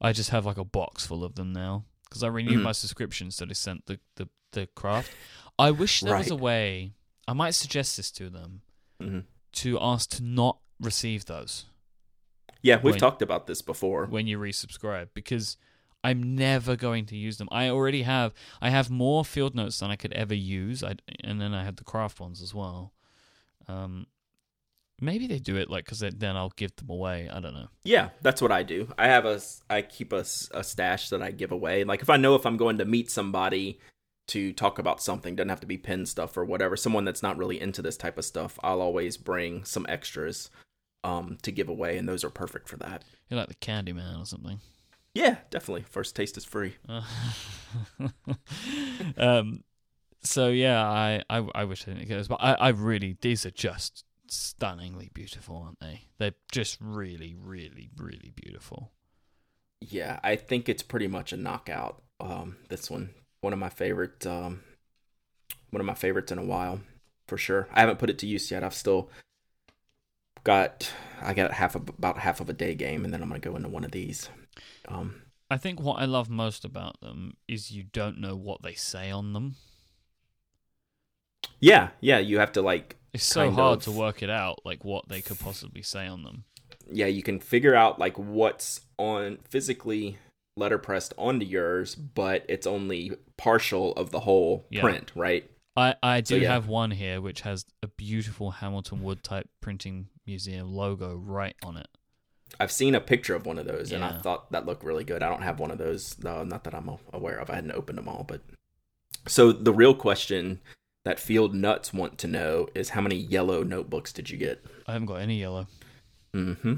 [0.00, 2.62] I just have like a box full of them now because I renewed Mhm.
[2.62, 5.10] my subscription, so they sent the the the craft.
[5.58, 6.92] I wish there was a way.
[7.28, 8.62] I might suggest this to them
[9.00, 9.20] hmm
[9.52, 11.66] to ask to not receive those
[12.62, 12.98] Yeah, we've Wait.
[13.00, 14.06] talked about this before.
[14.06, 15.56] when you resubscribe because
[16.02, 17.48] I'm never going to use them.
[17.52, 20.82] I already have I have more field notes than I could ever use.
[20.82, 22.92] I and then I have the craft ones as well.
[23.68, 24.06] Um,
[25.00, 27.28] maybe they do it like because then I'll give them away.
[27.32, 27.68] I don't know.
[27.84, 28.88] Yeah, that's what I do.
[28.98, 31.84] I have a I keep a stash that I give away.
[31.84, 33.78] Like if I know if I'm going to meet somebody
[34.28, 36.76] to talk about something, doesn't have to be pen stuff or whatever.
[36.76, 40.50] Someone that's not really into this type of stuff, I'll always bring some extras
[41.04, 43.04] um, to give away, and those are perfect for that.
[43.28, 44.60] You're like the Candyman or something.
[45.14, 45.82] Yeah, definitely.
[45.82, 46.76] First taste is free.
[46.88, 47.02] Uh,
[49.16, 49.64] um,
[50.22, 53.44] so yeah, I, I I wish I didn't get this but I, I really these
[53.44, 56.06] are just stunningly beautiful, aren't they?
[56.18, 58.92] They're just really, really, really beautiful.
[59.80, 62.02] Yeah, I think it's pretty much a knockout.
[62.20, 63.10] Um, this one,
[63.42, 64.62] one of my favorite, um,
[65.70, 66.80] one of my favorites in a while,
[67.28, 67.68] for sure.
[67.72, 68.64] I haven't put it to use yet.
[68.64, 69.10] I've still
[70.44, 73.40] got, I got half of about half of a day game, and then I'm gonna
[73.40, 74.30] go into one of these.
[74.88, 78.72] Um, I think what I love most about them is you don't know what they
[78.74, 79.56] say on them.
[81.60, 83.84] yeah, yeah, you have to like It's so hard of.
[83.84, 86.44] to work it out, like what they could possibly say on them.
[86.90, 90.18] yeah, you can figure out like what's on physically
[90.58, 94.82] letterpressed onto yours, but it's only partial of the whole Yeah.
[94.82, 95.48] print, right?
[95.76, 96.52] I, I do So, yeah.
[96.52, 101.76] have one here which has a beautiful Hamilton Wood type printing museum logo right on
[101.78, 101.88] it.
[102.60, 105.22] I've seen a picture of one of those, and I thought that looked really good.
[105.22, 107.48] I don't have one of those, no, not that I'm aware of.
[107.48, 108.42] I hadn't opened them all, but
[109.26, 110.60] so the real question
[111.06, 114.62] that Field Nuts want to know is how many yellow notebooks did you get?
[114.86, 115.66] I haven't got any yellow.
[116.34, 116.74] Mm-hmm.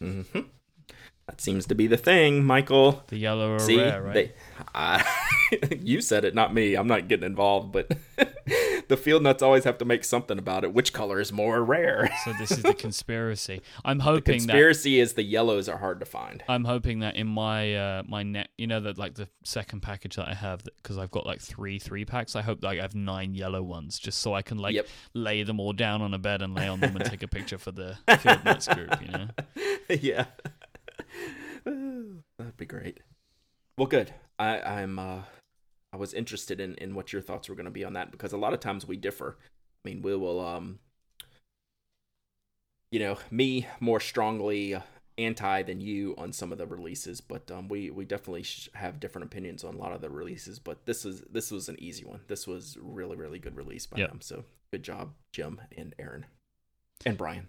[0.00, 0.40] Mm-hmm.
[1.30, 3.04] That seems to be the thing, Michael.
[3.06, 4.14] The yellow are See, rare, right?
[4.14, 4.32] they,
[4.74, 5.04] I,
[5.80, 6.74] you said it, not me.
[6.74, 7.88] I'm not getting involved, but
[8.88, 10.74] the field nuts always have to make something about it.
[10.74, 12.10] Which color is more rare?
[12.24, 13.60] so this is the conspiracy.
[13.84, 16.42] I'm hoping that conspiracy is the yellows are hard to find.
[16.48, 20.16] I'm hoping that in my uh my net, you know that like the second package
[20.16, 22.34] that I have because I've got like three three packs.
[22.34, 24.88] I hope like I have nine yellow ones just so I can like Yep.
[25.14, 27.58] lay them all down on a bed and lay on them and take a picture
[27.58, 29.00] for the field nuts group.
[29.00, 29.28] You know.
[29.88, 30.24] yeah,
[32.38, 33.00] that'd be great.
[33.76, 34.12] Well, good.
[34.38, 34.98] I, I'm.
[34.98, 35.22] Uh,
[35.92, 38.32] I was interested in in what your thoughts were going to be on that because
[38.32, 39.36] a lot of times we differ.
[39.84, 40.40] I mean, we will.
[40.40, 40.78] Um,
[42.92, 44.76] you know, me more strongly
[45.18, 48.44] anti than you on some of the releases, but um, we we definitely
[48.74, 50.58] have different opinions on a lot of the releases.
[50.58, 52.20] But this is this was an easy one.
[52.26, 54.08] This was really really good release by Yep.
[54.10, 54.20] them.
[54.20, 56.26] So good job, Jim and Aaron
[57.04, 57.48] and Brian.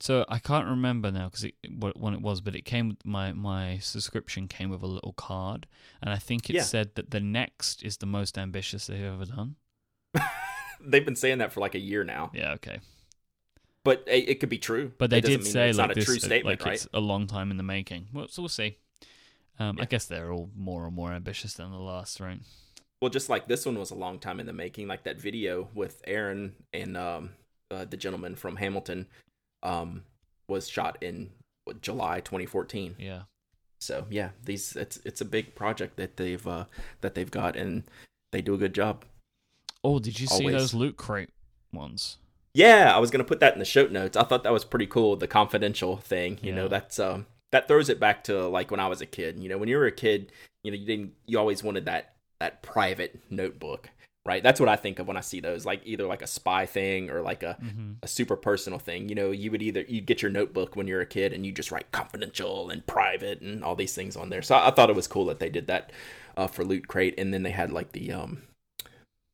[0.00, 3.32] So I can't remember now because what when it was, but it came with my
[3.32, 5.66] my subscription came with a little card,
[6.02, 6.62] and I think it Yeah.
[6.62, 9.56] said that the next is the most ambitious they've ever done.
[10.80, 12.30] They've been saying that for like a year now.
[12.32, 12.78] Yeah, okay,
[13.84, 14.92] But it, it could be true.
[14.96, 16.74] but they did say it's like not a this, true uh, statement, like right?
[16.76, 18.08] it's a long time in the making.
[18.12, 18.78] Well, so we'll see.
[19.58, 22.38] Um, I guess they're all more and more ambitious than the last, right?
[23.02, 25.68] Well, just like this one was a long time in the making, like that video
[25.74, 27.30] with Aaron and um,
[27.70, 29.06] uh, the gentleman from Hamilton
[29.62, 30.04] um,
[30.48, 31.30] was shot in
[31.64, 32.96] what, July 2014.
[32.98, 33.22] Yeah.
[33.80, 36.64] So yeah, these it's it's a big project that they've uh,
[37.00, 37.84] that they've got, and
[38.32, 39.04] they do a good job.
[39.82, 41.30] Oh, did you see those loot crate
[41.72, 42.18] ones?
[42.52, 44.16] Yeah, I was gonna put that in the show notes.
[44.16, 46.38] I thought that was pretty cool, the confidential thing.
[46.42, 46.56] You Yeah.
[46.56, 49.38] know, that's um that throws it back to like when I was a kid.
[49.38, 50.30] You know, when you were a kid,
[50.62, 53.88] you know, you didn't you always wanted that that private notebook,
[54.26, 54.42] right?
[54.42, 57.10] That's what I think of when I see those, like either like a spy thing
[57.10, 57.92] or like a Mm-hmm.
[58.02, 59.08] a super personal thing.
[59.08, 61.52] You know, you would either you'd get your notebook when you're a kid and you
[61.52, 64.42] just write confidential and private and all these things on there.
[64.42, 65.92] So I, I thought it was cool that they did that
[66.36, 68.42] uh, for Loot Crate, and then they had like the um,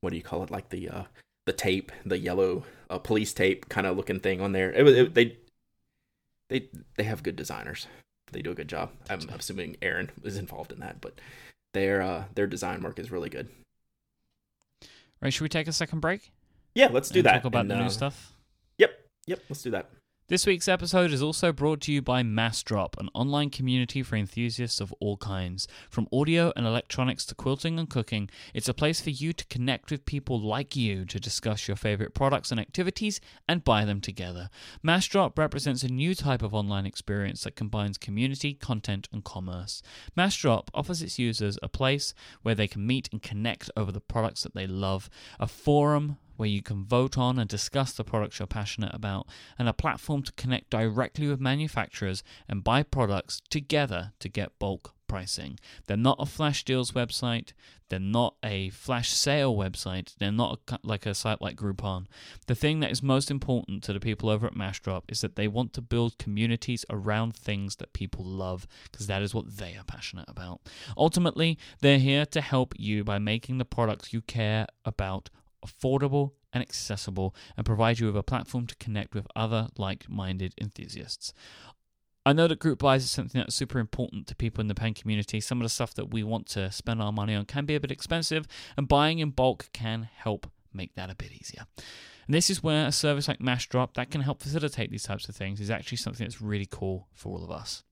[0.00, 0.50] what do you call it?
[0.50, 1.02] Like the uh,
[1.46, 4.72] the tape, the yellow uh, police tape kind of looking thing on there.
[4.72, 5.36] It was it, they
[6.48, 7.86] they they have good designers.
[8.32, 8.90] They do a good job.
[9.08, 11.20] I'm assuming Aaron is involved in that, but
[11.74, 13.48] their uh, their design work is really good.
[15.20, 16.32] Right, should we take a second break?
[16.74, 17.32] Yeah, let's do that.
[17.32, 18.32] Talk about And, the new uh, stuff.
[18.78, 18.90] Yep,
[19.26, 19.90] yep, let's do that.
[20.28, 24.80] This week's episode is also brought to you by Massdrop, an online community for enthusiasts
[24.80, 25.68] of all kinds.
[25.88, 29.88] From audio and electronics to quilting and cooking, it's a place for you to connect
[29.88, 34.50] with people like you to discuss your favorite products and activities and buy them together.
[34.84, 39.80] Massdrop represents a new type of online experience that combines community, content, and commerce.
[40.18, 44.42] Massdrop offers its users a place where they can meet and connect over the products
[44.42, 45.08] that they love,
[45.38, 49.26] a forum where you can vote on and discuss the products you're passionate about,
[49.58, 54.94] and a platform to connect directly with manufacturers and buy products together to get bulk
[55.06, 55.58] pricing.
[55.86, 57.52] They're not a flash deals website,
[57.88, 62.06] they're not a flash sale website, they're not a, like a site like Groupon.
[62.46, 65.48] The thing that is most important to the people over at Massdrop is that they
[65.48, 69.84] want to build communities around things that people love because that is what they are
[69.84, 70.60] passionate about.
[70.96, 75.30] Ultimately, they're here to help you by making the products you care about
[75.66, 80.54] affordable and accessible and provide you with a platform to connect with other like minded
[80.60, 81.32] enthusiasts.
[82.24, 84.94] I know that group buys is something that's super important to people in the pen
[84.94, 85.40] community.
[85.40, 87.80] Some of the stuff that we want to spend our money on can be a
[87.80, 91.66] bit expensive, and buying in bulk can help make that a bit easier.
[92.26, 95.36] And this is where a service like Massdrop that can help facilitate these types of
[95.36, 97.84] things is actually something that's really cool for all of us.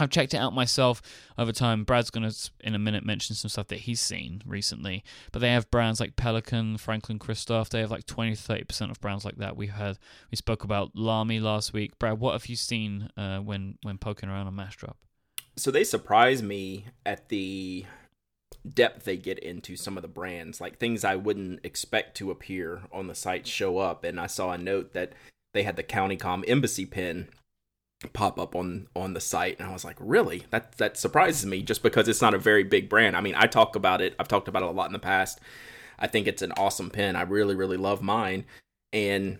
[0.00, 1.02] I've checked it out myself
[1.38, 1.84] over time.
[1.84, 5.04] Brad's going to, in a minute, mention some stuff that he's seen recently.
[5.32, 7.70] But they have brands like Pelikan, Franklin Christoph.
[7.70, 9.56] They have like 20 30% of brands like that.
[9.56, 9.98] We had,
[10.30, 11.98] we spoke about Lamy last week.
[11.98, 14.94] Brad, what have you seen uh, when, when poking around on Massdrop?
[15.56, 17.84] So they surprise me at the
[18.68, 22.82] depth they get into some of the brands, like things I wouldn't expect to appear
[22.90, 24.04] on the site show up.
[24.04, 25.12] And I saw a note that
[25.52, 27.28] they had the CountyComm embassy pin
[28.08, 30.44] pop up on on the site and I was like, "Really?
[30.50, 33.46] That that surprises me just because it's not a very big brand." I mean, I
[33.46, 34.14] talk about it.
[34.18, 35.40] I've talked about it a lot in the past.
[35.98, 37.16] I think it's an awesome pin.
[37.16, 38.44] I really really love mine
[38.92, 39.38] and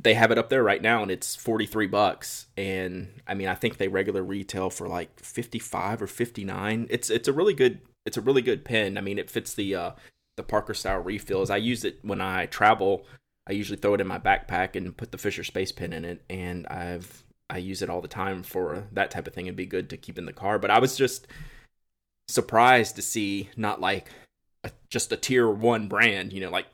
[0.00, 3.54] they have it up there right now and it's 43 bucks and I mean, I
[3.54, 6.86] think they regular retail for like 55 or 59.
[6.90, 8.96] It's it's a really good it's a really good pin.
[8.96, 9.90] I mean, it fits the uh
[10.36, 11.50] the Parker style refills.
[11.50, 13.06] I use it when I travel.
[13.48, 16.22] I usually throw it in my backpack and put the Fisher Space Pen in it
[16.30, 19.46] and I've I use it all the time for that type of thing.
[19.46, 20.58] It'd be good to keep in the car.
[20.58, 21.26] But I was just
[22.28, 24.10] surprised to see not like
[24.64, 26.66] a, just a tier one brand, you know, like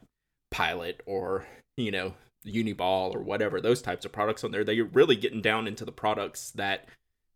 [0.51, 2.15] Pilot or, you know,
[2.47, 4.65] Uniball or whatever, those types of products on there.
[4.65, 6.87] They're really getting down into the products that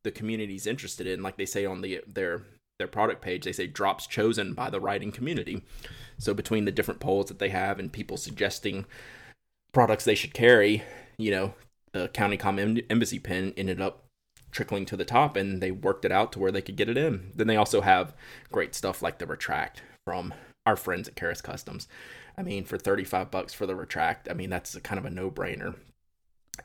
[0.05, 1.23] the community's interested in.
[1.23, 2.43] Like they say on the their
[2.79, 5.63] their product page, they say drops chosen by the riding community.
[6.19, 8.87] So between the different polls that they have and people suggesting
[9.73, 10.83] products they should carry,
[11.17, 11.55] you know,
[11.93, 14.05] the CountyComm embassy pin ended up
[14.51, 16.97] trickling to the top and they worked it out to where they could get it
[16.97, 17.33] in.
[17.35, 18.15] Then they also have
[18.51, 20.33] great stuff like the retract from
[20.65, 21.87] our friends at Karas Kustoms.
[22.37, 25.11] I mean, for 35 bucks for the retract, I mean, that's a kind of a
[25.11, 25.75] no-brainer.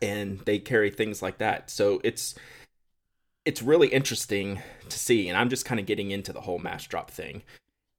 [0.01, 1.69] And they carry things like that.
[1.69, 2.35] So it's
[3.45, 7.09] it's really interesting to see and I'm just kind of getting into the whole Massdrop
[7.09, 7.43] thing.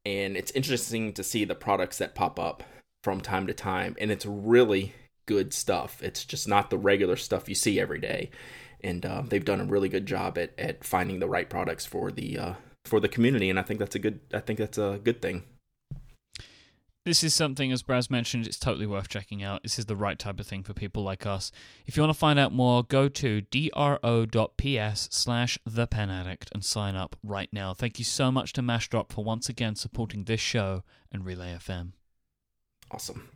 [0.07, 2.63] And it's interesting to see the products that pop up
[3.03, 4.95] from time to time and it's really
[5.27, 6.03] good stuff.
[6.03, 8.31] It's just not the regular stuff you see every day,
[8.83, 12.11] and uh, they've done a really good job at, at finding the right products for
[12.11, 15.01] the uh, for the community, and I think that's a good I think that's a
[15.03, 15.45] good thing.
[17.05, 19.63] This is something, as Brad mentioned, it's totally worth checking out.
[19.63, 21.53] This is the right type of thing for people like us.
[21.85, 26.65] If you want to find out more, go to dro.ps slash the pen addict and
[26.65, 27.75] sign up right now.
[27.75, 30.83] Thank you so much to Massdrop for once again supporting this show
[31.13, 31.93] and Relay FM.
[32.91, 33.29] Awesome.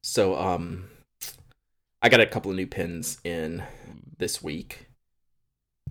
[0.00, 0.88] So, um,
[2.02, 3.62] I got a couple of new pins in
[4.18, 4.88] this week.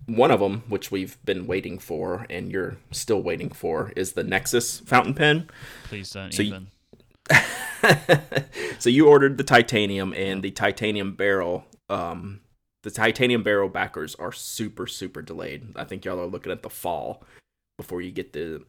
[0.06, 4.22] One of them, which we've been waiting for, and you're still waiting for, is the
[4.22, 5.48] Nexus fountain pen.
[5.84, 6.66] Please don't so even.
[7.30, 7.38] You,
[8.78, 11.64] so you ordered the titanium and the titanium barrel.
[11.88, 12.40] Um,
[12.82, 15.76] the titanium barrel backers are super super delayed.
[15.76, 17.24] I think y'all are looking at the fall
[17.78, 18.64] before you get the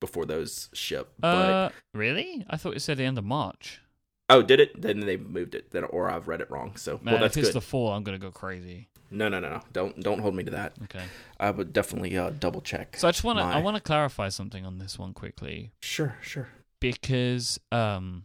[0.00, 1.12] before those ship.
[1.22, 2.44] Uh, really?
[2.50, 3.80] I thought it said the end of March.
[4.28, 4.80] Oh, did it?
[4.80, 5.70] Then they moved it.
[5.72, 6.76] Then, or I've read it wrong.
[6.76, 7.56] So, Man, well, that's if it's good.
[7.56, 8.88] the fall, I'm gonna go crazy.
[9.10, 9.60] No, no, no, no.
[9.72, 10.74] Don't don't hold me to that.
[10.84, 11.04] Okay.
[11.38, 12.96] I would definitely uh, double check.
[12.96, 13.54] So I just want to my...
[13.54, 15.72] I want to clarify something on this one quickly.
[15.80, 16.48] Sure, sure.
[16.80, 18.24] Because um,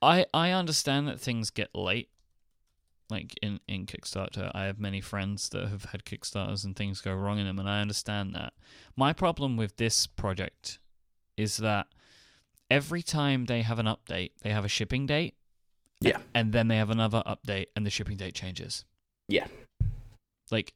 [0.00, 2.10] I I understand that things get late.
[3.10, 7.14] Like in in Kickstarter, I have many friends that have had Kickstarters and things go
[7.14, 8.52] wrong in them, and I understand that.
[8.96, 10.78] My problem with this project
[11.36, 11.88] is that
[12.70, 15.34] every time they have an update, they have a shipping date.
[16.00, 16.18] Yeah.
[16.34, 18.84] And then they have another update and the shipping date changes.
[19.28, 19.46] Yeah.
[20.50, 20.74] Like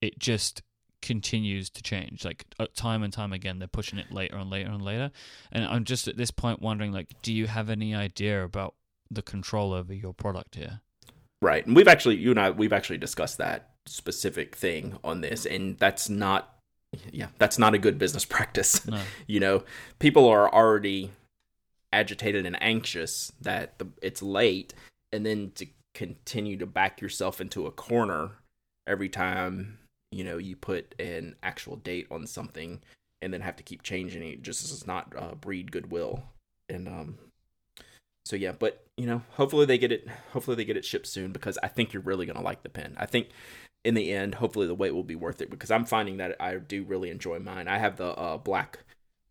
[0.00, 0.62] it just
[1.02, 2.24] continues to change.
[2.24, 5.10] Like uh, time and time again they're pushing it later and later and later.
[5.50, 8.74] And I'm just at this point wondering like do you have any idea about
[9.10, 10.80] the control over your product here?
[11.40, 11.66] Right.
[11.66, 15.78] And we've actually you and I we've actually discussed that specific thing on this and
[15.78, 16.57] that's not
[17.12, 18.86] yeah, that's not a good business practice.
[18.86, 19.00] No.
[19.26, 19.64] you know,
[19.98, 21.10] people are already
[21.92, 24.74] agitated and anxious that the, it's late,
[25.12, 28.30] and then to continue to back yourself into a corner
[28.86, 29.78] every time
[30.10, 32.80] you know you put an actual date on something,
[33.22, 36.22] and then have to keep changing it just does not uh, breed goodwill.
[36.68, 37.18] And um,
[38.24, 40.06] so yeah, but you know, hopefully they get it.
[40.32, 42.94] Hopefully they get it shipped soon because I think you're really gonna like the pen.
[42.98, 43.28] I think
[43.88, 46.56] in the end, hopefully the wait will be worth it because I'm finding that I
[46.56, 47.68] do really enjoy mine.
[47.68, 48.80] I have the uh, black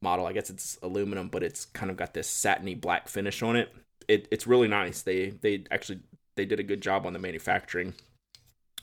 [0.02, 0.26] model.
[0.26, 3.72] I guess it's aluminum, but it's kind of got this satiny black finish on it.
[4.08, 4.28] it.
[4.32, 5.04] It's really nice.
[5.04, 6.00] They they actually
[6.36, 7.94] they did a good job on the manufacturing.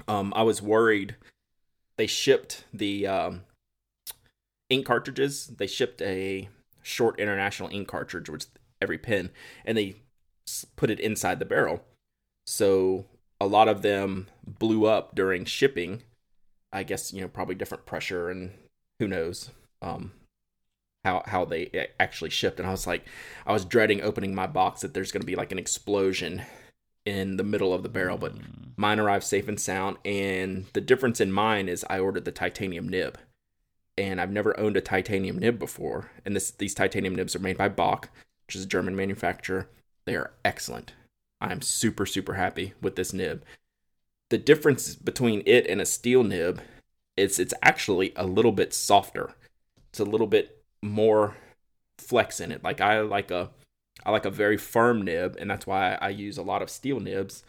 [0.06, 1.16] Um, I was worried.
[1.96, 3.40] They shipped the um,
[4.70, 5.48] ink cartridges.
[5.48, 6.48] They shipped a
[6.82, 8.46] short international ink cartridge, which
[8.80, 9.30] every pin,
[9.64, 9.96] and they
[10.76, 11.82] put it inside the barrel.
[12.46, 13.06] So
[13.40, 16.02] a lot of them blew up during shipping.
[16.72, 18.52] I guess you know probably different pressure and
[18.98, 19.50] who knows
[19.82, 20.12] um,
[21.04, 23.04] how how they actually shipped, and I was like,
[23.46, 26.42] I was dreading opening my box that there's going to be like an explosion
[27.04, 28.72] in the middle of the barrel, but Mm.
[28.76, 29.98] mine arrived safe and sound.
[30.06, 33.18] And the difference in mine is I ordered the titanium nib,
[33.98, 36.10] and I've never owned a titanium nib before.
[36.24, 38.08] And this these titanium nibs are made by Bock,
[38.46, 39.68] which is a German manufacturer.
[40.06, 40.94] They are excellent.
[41.40, 43.44] I'm super super happy with this nib.
[44.30, 46.60] The difference between it and a steel nib
[47.16, 49.32] is it's actually a little bit softer.
[49.90, 51.36] It's a little bit more
[51.98, 52.62] flex in it.
[52.64, 53.50] Like I like a
[54.04, 57.00] I like a very firm nib, and that's why I use a lot of steel
[57.00, 57.42] nibs.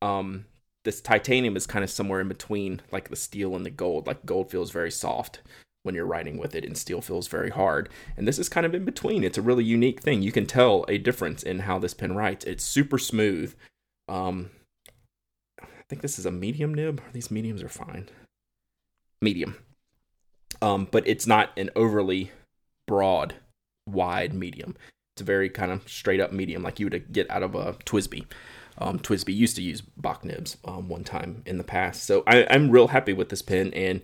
[0.00, 0.46] Um,
[0.84, 4.06] this titanium is kind of somewhere in between, like the steel and the gold.
[4.06, 5.40] Like gold feels very soft
[5.82, 7.88] when you're writing with it, and steel feels very hard.
[8.16, 9.24] And this is kind of in between.
[9.24, 10.22] It's a really unique thing.
[10.22, 12.44] You can tell a difference in how this pen writes.
[12.44, 13.54] It's super smooth.
[14.08, 14.50] Um,
[15.88, 17.02] think this is a medium nib.
[17.12, 18.08] These mediums are fine.
[19.20, 19.56] Medium.
[20.62, 22.30] Um, but it's not an overly
[22.86, 23.34] broad,
[23.86, 24.76] wide medium.
[25.14, 27.74] It's a very kind of straight up medium, like you would get out of a
[27.74, 28.26] TWSBI.
[28.78, 32.46] Um, TWSBI used to use Bock nibs um, one time in the past, so I,
[32.50, 33.72] I'm real happy with this pen.
[33.72, 34.00] And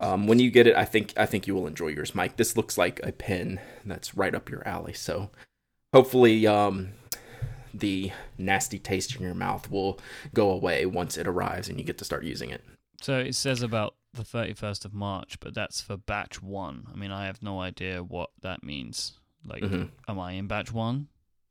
[0.00, 2.36] um, when you get it, I think I think you will enjoy yours, Myke.
[2.36, 4.92] This looks like a pen that's right up your alley.
[4.92, 5.30] So
[5.92, 6.94] hopefully, um,
[7.74, 9.98] the nasty taste in your mouth will
[10.34, 12.62] go away once it arrives and you get to start using it.
[13.00, 16.86] So it says about the 31st of March, but that's for batch one.
[16.92, 19.18] I mean, I have no idea what that means.
[19.44, 19.90] Like, Mhm.
[20.06, 21.08] am I in batch one?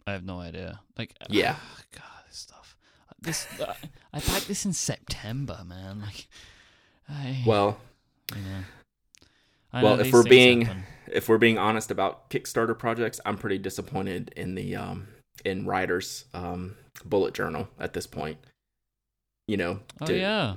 [0.07, 0.79] I have no idea.
[0.97, 1.57] Like, Yeah.
[1.91, 2.77] God, this stuff.
[3.19, 3.73] This uh,
[4.13, 6.01] I packed this in September, man.
[6.01, 6.27] Like,
[7.09, 7.79] I, Well,
[8.31, 8.63] know.
[9.73, 10.83] I well, if we're being- happen.
[11.11, 15.07] if we're being honest about Kickstarter projects, I'm pretty disappointed in the um
[15.45, 16.75] in Ryder's um
[17.05, 18.37] bullet journal at this point.
[19.47, 20.55] You know, oh yeah,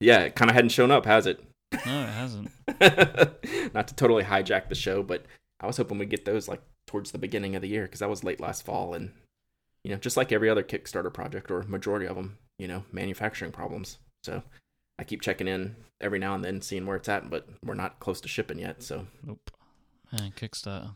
[0.00, 1.42] yeah, it kind of hadn't shown up, has it?
[1.86, 2.50] no, it hasn't.
[3.74, 5.24] Not to totally hijack the show, but
[5.60, 8.10] I was hoping we'd get those like towards the beginning of the year because that
[8.10, 9.12] was late last fall, and
[9.84, 13.52] you know, just like every other Kickstarter project or majority of them, you know, manufacturing
[13.52, 13.98] problems.
[14.22, 14.42] So
[14.98, 18.00] I keep checking in every now and then, seeing where it's at, but we're not
[18.00, 18.82] close to shipping yet.
[18.82, 19.50] So Nope.
[20.12, 20.94] Man, Kickstarter.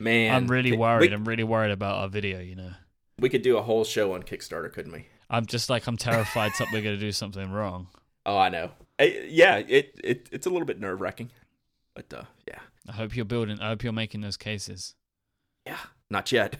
[0.00, 1.10] Man, I'm really worried.
[1.10, 2.40] We, I'm really worried about our video.
[2.40, 2.72] You know,
[3.18, 5.06] we could do a whole show on Kickstarter, couldn't we?
[5.28, 7.88] I'm just like I'm terrified we're gonna do something wrong.
[8.26, 8.70] Oh, I know.
[8.98, 11.30] Eh, yeah, it, it it's a little bit nerve wracking,
[11.94, 13.60] but uh, yeah, I hope you're building.
[13.60, 14.94] I hope you're making those cases.
[15.66, 15.78] yeah,
[16.08, 16.56] not yet,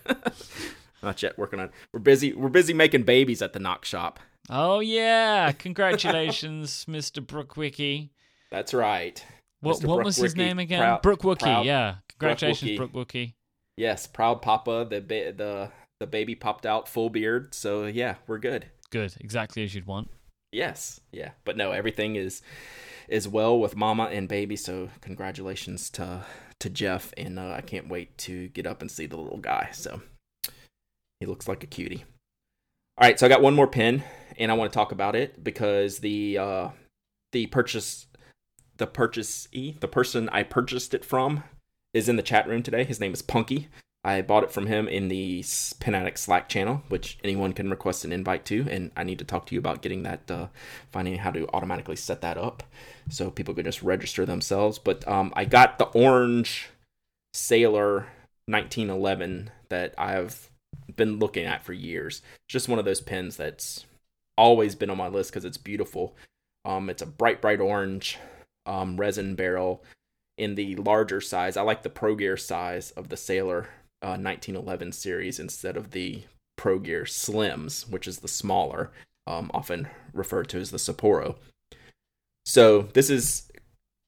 [1.03, 1.39] not yet.
[1.39, 1.71] Working on.
[1.93, 2.35] We're busy.
[2.35, 4.21] We're busy making babies at the Nock shop.
[4.51, 5.51] Oh yeah!
[5.59, 7.25] Congratulations, Mr.
[7.25, 8.11] Brookwicki.
[8.51, 9.25] That's right.
[9.61, 10.99] What what was his name again?
[11.03, 11.97] proud- proud- yeah.
[12.21, 12.93] Congratulations, Brookwookie.
[12.93, 13.33] Brookwookie.
[13.77, 14.87] Yes, proud papa.
[14.89, 17.55] The ba- the the baby popped out full beard.
[17.55, 18.67] So yeah, we're good.
[18.91, 20.11] Good, exactly as you'd want.
[20.53, 22.43] Yes, yeah, but no, everything is
[23.09, 24.57] is well with mama and baby.
[24.57, 26.25] So congratulations to
[26.59, 29.71] to Jeff, and uh, I can't wait to get up and see the little guy.
[29.73, 30.03] So
[31.21, 32.05] he looks like a cutie.
[32.99, 34.03] All right, so I got one more pin,
[34.37, 36.69] and I want to talk about it because the uh,
[37.33, 38.07] the purchase
[38.77, 41.45] the purchasee the person I purchased it from
[41.93, 42.85] is in the chat room today.
[42.85, 43.69] His name is Punky.
[44.03, 45.45] I bought it from him in the
[45.85, 49.45] Addict Slack channel, which anyone can request an invite to, and I need to talk
[49.47, 50.47] to you about getting that, uh,
[50.91, 52.63] finding how to automatically set that up,
[53.11, 54.79] so people could just register themselves.
[54.79, 56.71] But um, I got the orange
[57.35, 58.07] Sailor
[58.47, 60.51] 1911 that I've
[60.97, 62.23] been looking at for years.
[62.49, 63.85] Just one of those pens that's
[64.39, 66.17] always been on my list because it's beautiful.
[66.65, 68.19] Um, it's a bright, bright orange
[68.65, 69.85] um, resin barrel
[70.41, 71.57] in the larger size.
[71.59, 73.69] I like the Pro Gear size of the Sailor
[74.01, 76.23] uh, 1911 series instead of the
[76.57, 78.91] Pro Gear Slims, which is the smaller,
[79.27, 81.37] um, often referred to as the Sapporo.
[82.47, 83.53] So this is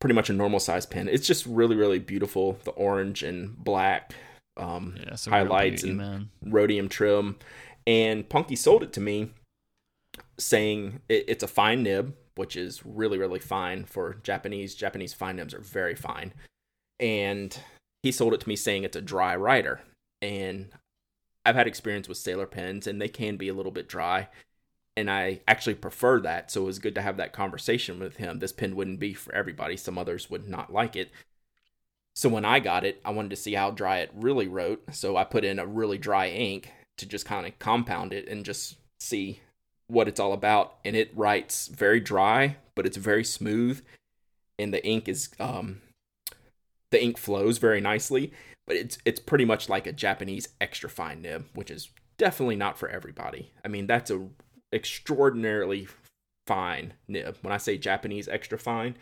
[0.00, 1.06] pretty much a normal size pen.
[1.06, 2.58] It's just really, really beautiful.
[2.64, 4.14] The orange and black
[4.56, 6.30] um, Yeah, it's a real highlights beauty, and man.
[6.46, 7.36] rhodium trim.
[7.86, 9.32] And Punky sold it to me
[10.38, 14.74] saying it, it's a fine nib, which is really, really fine for Japanese.
[14.74, 16.32] Japanese fine nibs are very fine.
[17.00, 17.56] And
[18.02, 19.80] he sold it to me saying it's a dry writer.
[20.20, 20.70] And
[21.44, 24.28] I've had experience with Sailor pens, and they can be a little bit dry.
[24.96, 26.50] And I actually prefer that.
[26.50, 28.38] So it was good to have that conversation with him.
[28.38, 31.10] This pen wouldn't be for everybody, some others would not like it.
[32.14, 34.82] So when I got it, I wanted to see how dry it really wrote.
[34.94, 38.44] So I put in a really dry ink to just kind of compound it and
[38.44, 39.40] just see
[39.86, 40.76] what it's all about.
[40.84, 43.84] And it writes very dry, but it's very smooth.
[44.58, 45.80] And the ink is um
[46.90, 48.32] the ink flows very nicely,
[48.66, 52.78] but it's it's pretty much like a Japanese extra fine nib, which is definitely not
[52.78, 53.50] for everybody.
[53.64, 54.28] I mean, that's a
[54.72, 55.88] extraordinarily
[56.46, 57.36] fine nib.
[57.42, 58.96] When I say Japanese extra fine,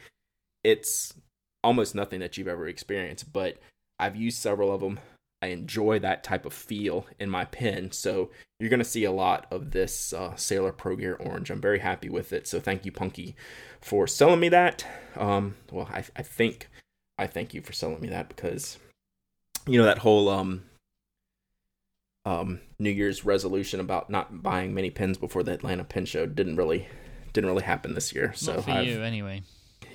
[0.64, 1.14] it's
[1.62, 3.58] almost nothing that you've ever experienced, but
[3.98, 4.98] I've used several of them.
[5.42, 7.92] I enjoy that type of feel in my pen.
[7.92, 11.50] So you're going to see a lot of this uh, Sailor Pro Gear Orange.
[11.50, 12.46] I'm very happy with it.
[12.46, 13.34] So thank you, Punky,
[13.80, 14.84] for selling me that.
[15.16, 16.68] Um, well, I, I think
[17.18, 18.78] I thank you for selling me that because
[19.66, 20.62] you know that whole um
[22.26, 26.56] um New Year's resolution about not buying many pens before the Atlanta Pen Show didn't
[26.56, 26.86] really
[27.32, 28.32] didn't really happen this year.
[28.34, 29.42] So Not for I've, you, anyway.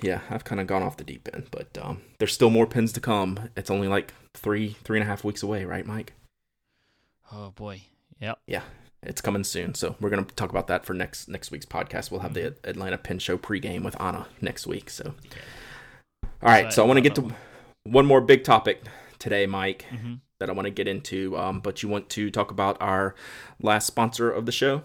[0.02, 2.92] yeah, I've kind of gone off the deep end, but um, there's still more pins
[2.94, 3.50] to come.
[3.56, 6.10] It's only like three, three and a half weeks away, right, Myke?
[7.32, 7.82] Oh boy.
[8.20, 8.38] Yep.
[8.46, 8.62] Yeah,
[9.02, 9.74] it's coming soon.
[9.74, 12.10] So we're gonna talk about that for next next week's podcast.
[12.10, 14.90] We'll have the Atlanta Pen Show pregame with Anna next week.
[14.90, 15.14] So,
[16.42, 16.72] all right.
[16.72, 17.34] So I want to get to
[17.84, 18.82] one more big topic
[19.18, 21.34] today, Mike, hmm that I want to get into.
[21.36, 23.14] Um, but you want to talk about our
[23.60, 24.82] last sponsor of the show?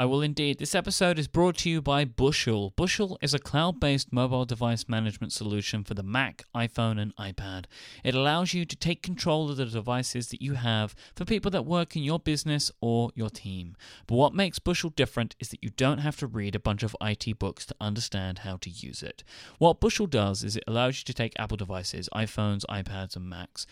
[0.00, 0.60] I will indeed.
[0.60, 2.72] This episode is brought to you by Bushel.
[2.76, 7.64] Bushel is a cloud based mobile device management solution for the Mac, iPhone, and iPad.
[8.04, 11.66] It allows you to take control of the devices that you have for people that
[11.66, 13.74] work in your business or your team.
[14.06, 16.94] But what makes Bushel different is that you don't have to read a bunch of
[17.00, 19.24] IT books to understand how to use it.
[19.58, 23.66] What Bushel does is it allows you to take Apple devices, iPhones, iPads, and Macs,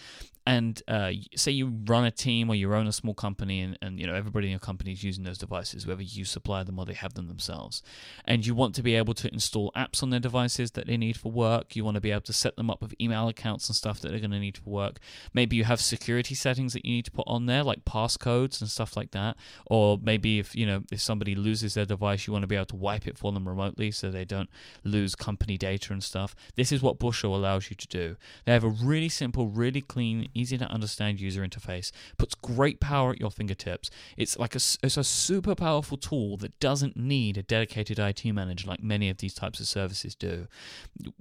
[0.47, 3.99] and uh, say you run a team or you own a small company and, and
[3.99, 6.95] you know everybody in your company is using those devices whether supply them or they
[6.95, 7.83] have them themselves.
[8.25, 11.17] And you want to be able to install apps on their devices that they need
[11.17, 11.77] for work.
[11.77, 14.11] You want to be able to set them up with email accounts and stuff that
[14.11, 14.99] they're going to need for work.
[15.35, 18.71] Maybe you have security settings that you need to put on there like passcodes and
[18.71, 19.37] stuff like that.
[19.67, 22.67] Or maybe if you know if somebody loses their device you want to be able
[22.67, 24.49] to wipe it for them remotely so they don't
[24.85, 26.35] lose company data and stuff.
[26.55, 28.17] This is what bushel allows you to do.
[28.45, 31.93] They have a really simple really clean easy to understand user interface.
[32.19, 33.91] Puts great power at your fingertips.
[34.17, 38.69] It's like a it's a super powerful tool that doesn't need a dedicated IT manager
[38.69, 40.47] like many of these types of services do.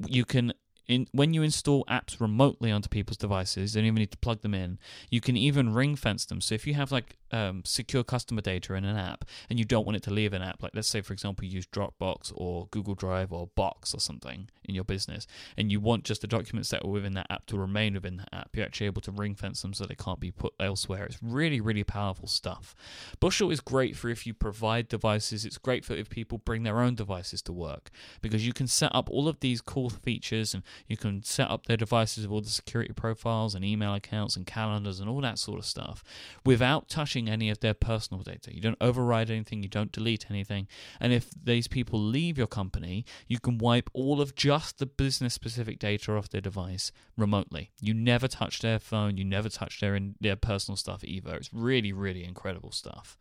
[0.05, 0.53] You can
[0.87, 4.41] in, when you install apps remotely onto people's devices, you don't even need to plug
[4.41, 4.77] them in.
[5.09, 6.41] You can even ring fence them.
[6.41, 9.85] So if you have like um, secure customer data in an app and you don't
[9.85, 12.67] want it to leave an app, like let's say for example you use Dropbox or
[12.71, 15.25] Google Drive or Box or something in your business,
[15.57, 18.29] and you want just the documents that are within that app to remain within that
[18.31, 21.05] app, you're actually able to ring fence them so they can't be put elsewhere.
[21.05, 22.75] It's really really powerful stuff.
[23.19, 25.45] Bushel is great for if you provide devices.
[25.45, 27.89] It's great for if people bring their own devices to work
[28.21, 31.65] because you can set up all of these cool features and you can set up
[31.65, 35.39] their devices with all the security profiles and email accounts and calendars and all that
[35.39, 36.03] sort of stuff
[36.45, 38.53] without touching any of their personal data.
[38.53, 40.67] You don't override anything, you don't delete anything.
[40.99, 45.33] And if these people leave your company, you can wipe all of just the business
[45.33, 47.71] specific data off their device remotely.
[47.81, 51.35] You never touch their phone, you never touch their their personal stuff either.
[51.35, 53.17] It's really really incredible stuff.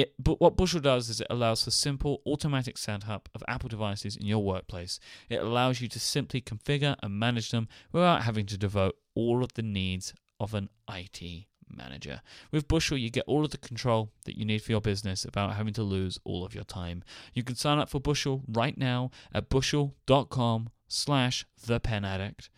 [0.00, 4.16] It, but what Bushel does is it allows for simple automatic setup of Apple devices
[4.16, 4.98] in your workplace.
[5.28, 9.52] It allows you to simply configure and manage them without having to devote all of
[9.52, 11.20] the needs of an IT
[11.68, 12.22] manager.
[12.50, 15.52] With Bushel, you get all of the control that you need for your business without
[15.52, 17.04] having to lose all of your time.
[17.34, 22.48] You can sign up for Bushel right now at bushel.com slash the pen addict.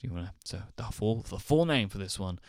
[0.00, 2.40] Do you want to, so the full, the full name for this one,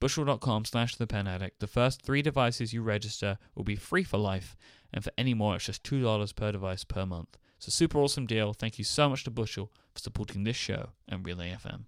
[0.00, 1.60] bushel.com slash the pen addict.
[1.60, 4.56] The first three devices you register will be free for life,
[4.92, 7.36] and for any more, it's just $2 per device per month.
[7.56, 8.52] It's a super awesome deal.
[8.52, 11.84] Thank you so much to Bushel for supporting this show and Relay FM.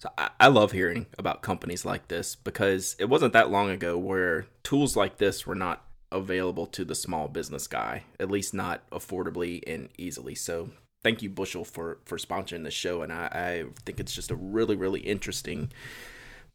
[0.00, 4.46] So I, love hearing about companies like this because it wasn't that long ago where
[4.62, 9.62] tools like this were not available to the small business guy, at least not affordably
[9.66, 10.34] and easily.
[10.34, 10.68] So
[11.02, 14.36] thank you, Bushel, for for sponsoring this show, and I, I think it's just a
[14.36, 15.72] really really interesting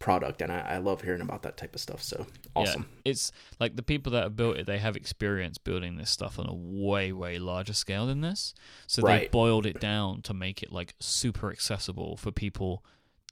[0.02, 2.04] product, and I, I love hearing about that type of stuff.
[2.04, 2.26] So
[2.56, 2.86] awesome.
[3.06, 6.38] Yeah, it's like the people that have built it, they have experience building this stuff
[6.38, 8.54] on a way, way larger scale than this.
[8.88, 9.32] So they Right.
[9.32, 12.84] boiled it down to make it like super accessible for people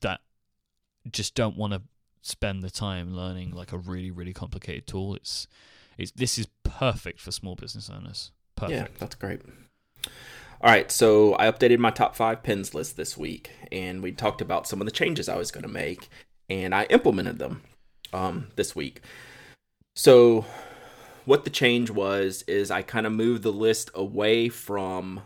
[0.01, 0.21] that
[1.11, 1.81] just don't want to
[2.21, 5.15] spend the time learning like a really, really complicated tool.
[5.15, 5.47] It's
[5.97, 8.31] it's this is perfect for small business owners.
[8.55, 8.91] Perfect.
[8.91, 9.41] Yeah, that's great.
[10.61, 14.41] All right, so I updated my top five pins list this week, and we talked
[14.41, 16.09] about some of the changes I was going to make,
[16.49, 17.61] and I implemented them
[18.13, 19.01] um, this week.
[19.95, 20.45] So,
[21.25, 25.21] what the change was is I kind of moved the list away from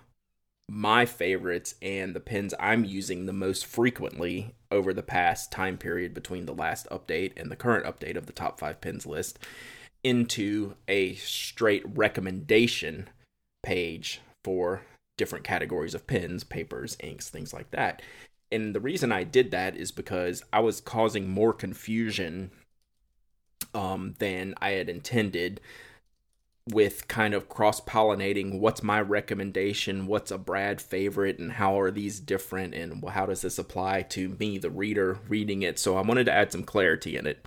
[0.70, 6.14] my favorites and the pins I'm using the most frequently over the past time period
[6.14, 9.40] between the last update and the current update of the top five pins list
[10.04, 13.10] into a straight recommendation
[13.62, 14.82] page for
[15.18, 18.02] different categories of pens, papers, inks, things like that.
[18.54, 22.52] And the reason I did that is because I was causing more confusion
[23.74, 25.60] um, than I had intended
[26.70, 31.92] with kind of cross pollinating what's my recommendation, what's a Brad favorite, and how are
[31.92, 35.78] these different, and how does this apply to me, the reader, reading it.
[35.80, 37.46] So I wanted to add some clarity in it.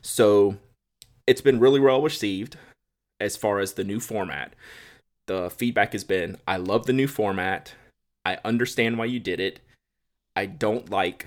[0.00, 0.56] So
[1.26, 2.56] it's been really well received
[3.20, 4.54] as far as the new format.
[5.26, 7.74] The feedback has been I love the new format.
[8.24, 9.60] I understand why you did it.
[10.36, 11.26] I don't like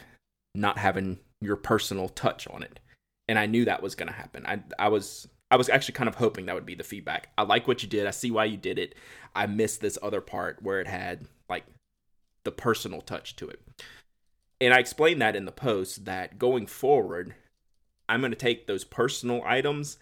[0.55, 2.79] not having your personal touch on it.
[3.27, 4.45] And I knew that was going to happen.
[4.45, 7.29] I I was I was actually kind of hoping that would be the feedback.
[7.37, 8.05] I like what you did.
[8.05, 8.95] I see why you did it.
[9.35, 11.65] I missed this other part where it had like
[12.43, 13.59] the personal touch to it.
[14.61, 17.33] And I explained that in the post that going forward,
[18.07, 19.97] I'm going to take those personal items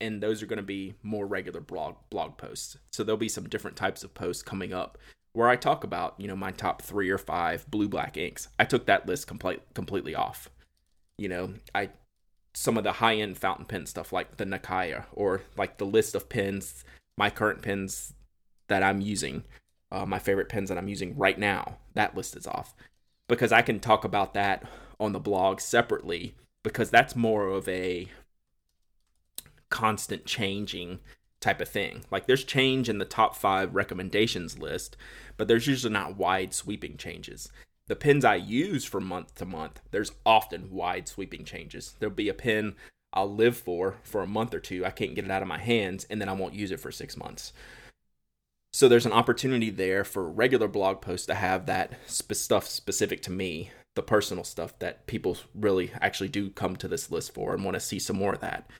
[0.00, 2.76] and those are going to be more regular blog blog posts.
[2.92, 4.98] So there'll be some different types of posts coming up
[5.32, 8.48] where I talk about, you know, my top 3 or 5 blue black inks.
[8.58, 10.50] I took that list complete, completely off.
[11.18, 11.90] You know, I
[12.54, 16.14] some of the high end fountain pen stuff like the Nakaya or like the list
[16.14, 16.84] of pens,
[17.16, 18.12] my current pens
[18.68, 19.44] that I'm using,
[19.90, 22.74] uh, my favorite pens that I'm using right now, that list is off.
[23.28, 24.64] Because I can talk about that
[25.00, 28.08] on the blog separately because that's more of a
[29.70, 31.00] constant changing
[31.42, 32.04] type of thing.
[32.10, 34.96] Like there's change in the top five recommendations list,
[35.36, 37.50] but there's usually not wide sweeping changes
[37.92, 41.94] the pins I use from month to month, there's often wide sweeping changes.
[41.98, 42.74] There'll be a pin
[43.12, 44.86] I'll live for for a month or two.
[44.86, 46.90] I can't get it out of my hands, and then I won't use it for
[46.90, 47.52] six months.
[48.72, 53.20] So there's an opportunity there for regular blog posts to have that sp- stuff specific
[53.24, 57.52] to me, the personal stuff that people really actually do come to this list for
[57.52, 58.70] and want to see some more of that.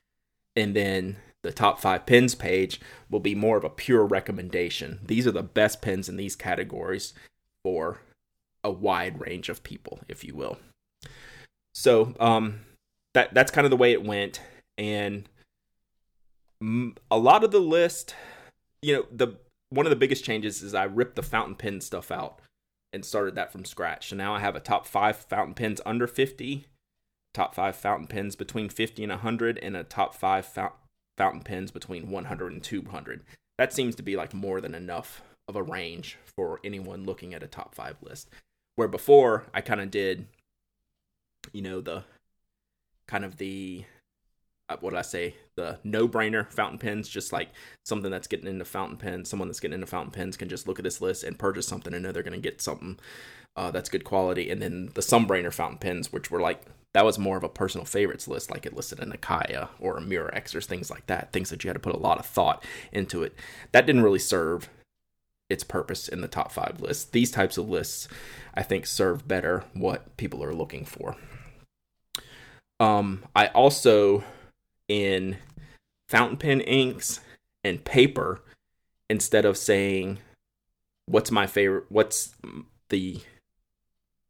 [0.56, 2.80] And then the top five pins page
[3.10, 5.00] will be more of a pure recommendation.
[5.04, 7.14] These are the best pins in these categories
[7.64, 8.00] for
[8.64, 10.58] a wide range of people, if you will.
[11.74, 12.60] So um,
[13.14, 14.40] that that's kind of the way it went,
[14.78, 15.28] and
[17.10, 18.14] a lot of the list,
[18.82, 19.36] you know, the
[19.70, 22.40] one of the biggest changes is I ripped the fountain pen stuff out
[22.92, 24.08] and started that from scratch.
[24.08, 26.66] So now I have a top five fountain pens under 50,
[27.32, 30.78] top five fountain pens between 50 and 100, and a top five fountain
[31.16, 33.22] pens between 100 and 200.
[33.58, 37.42] That seems to be like more than enough of a range for anyone looking at
[37.42, 38.28] a top five list.
[38.76, 40.26] Where before I kind of did,
[41.52, 42.04] you know, the
[43.06, 43.84] kind of the
[44.68, 45.34] uh, what did I say?
[45.56, 47.50] The no-brainer fountain pens, just like
[47.84, 49.28] something that's getting into fountain pens.
[49.28, 51.92] Someone that's getting into fountain pens can just look at this list and purchase something
[51.92, 52.98] and know they're going to get something
[53.56, 54.50] uh, that's good quality.
[54.50, 56.62] And then the some-brainer fountain pens, which were like
[56.94, 60.00] that was more of a personal favorites list, like it listed a Kaya or a
[60.00, 61.32] Murex or things like that.
[61.32, 63.34] Things that you had to put a lot of thought into it.
[63.72, 64.68] That didn't really serve
[65.48, 67.12] its purpose in the top five list.
[67.12, 68.08] These types of lists,
[68.54, 71.16] I think, serve better what people are looking for.
[72.78, 74.24] Um, I also,
[74.88, 75.38] in
[76.08, 77.20] fountain pen inks
[77.64, 78.42] and paper,
[79.08, 80.18] instead of saying,
[81.06, 82.34] what's my favorite, what's
[82.90, 83.20] the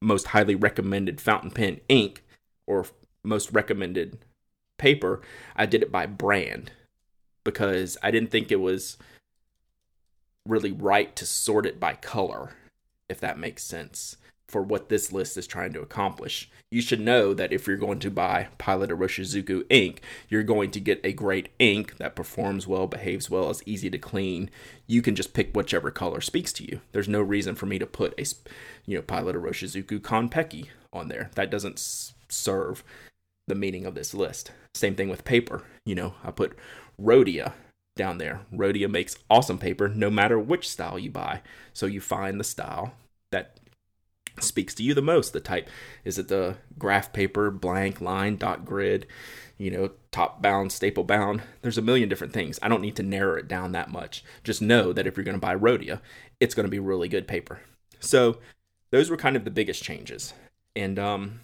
[0.01, 2.23] most highly recommended fountain pen ink
[2.73, 2.87] or
[3.25, 4.19] most recommended
[4.79, 5.21] paper,
[5.55, 6.73] I did it by brand
[7.45, 8.97] because I didn't think it was
[10.47, 12.55] really right to sort it by color,
[13.09, 14.17] if that makes sense,
[14.49, 16.51] for what this list is trying to accomplish.
[16.71, 20.81] You should know that if you're going to buy Pilot Iroshizuku ink, you're going to
[20.81, 24.51] get a great ink that performs well, behaves well, is easy to clean.
[24.87, 26.81] You can just pick whichever color speaks to you.
[26.93, 28.25] There's no reason for me to put a,
[28.87, 31.31] you know, Pilot Iroshizuku Konpeki on there.
[31.35, 31.79] That doesn't
[32.33, 32.83] serve
[33.49, 34.53] the meaning of this list.
[34.75, 35.65] Same thing with paper.
[35.85, 36.57] You know, I put
[37.01, 37.53] Rhodia
[37.97, 38.41] down there.
[38.53, 41.43] Rhodia makes awesome paper no matter which style you buy.
[41.73, 42.95] So you find the style
[43.31, 43.59] that
[44.41, 45.33] speaks to you the most.
[45.33, 45.69] The type
[46.05, 49.07] is it the graph paper, blank, line, dot grid,
[49.59, 51.43] you know, top bound, staple bound.
[51.61, 52.59] There's a million different things.
[52.63, 54.25] I don't need to narrow it down that much.
[54.43, 56.01] Just know that if you're going to buy Rhodia,
[56.41, 57.61] it's going to be really good paper.
[58.01, 58.39] So
[58.91, 60.33] those were kind of the biggest changes.
[60.75, 61.41] And um,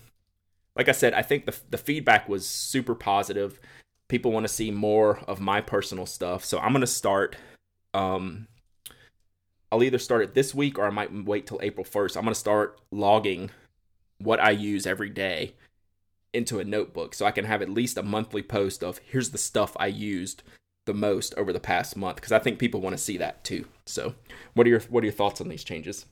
[0.78, 3.60] like I said, I think the the feedback was super positive
[4.08, 6.44] people want to see more of my personal stuff.
[6.44, 7.36] So I'm to start
[7.94, 8.48] um
[9.70, 12.16] I'll either start it this week or I might wait till April 1st.
[12.16, 13.50] I'm to start logging
[14.18, 15.54] what I use every day
[16.32, 19.38] into a notebook so I can have at least a monthly post of here's the
[19.38, 20.42] stuff I used
[20.86, 23.66] the most over the past month because I think people want to see that too.
[23.84, 24.14] So,
[24.54, 26.06] what are your what are your thoughts on these changes?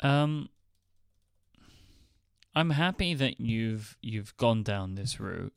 [0.00, 0.50] Um
[2.56, 5.52] I'm happy that you've you've gone down this route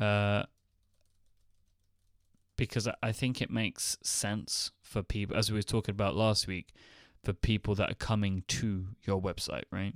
[0.00, 0.42] uh,
[2.56, 6.74] because I think it makes sense for people, as we were talking about last week,
[7.22, 9.94] for people that are coming to your website, right?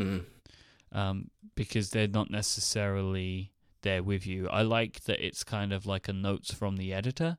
[0.00, 0.24] Mm.
[0.92, 3.52] Um, because they're not necessarily
[3.82, 4.48] there with you.
[4.48, 7.38] I like that it's kind of like a notes from the editor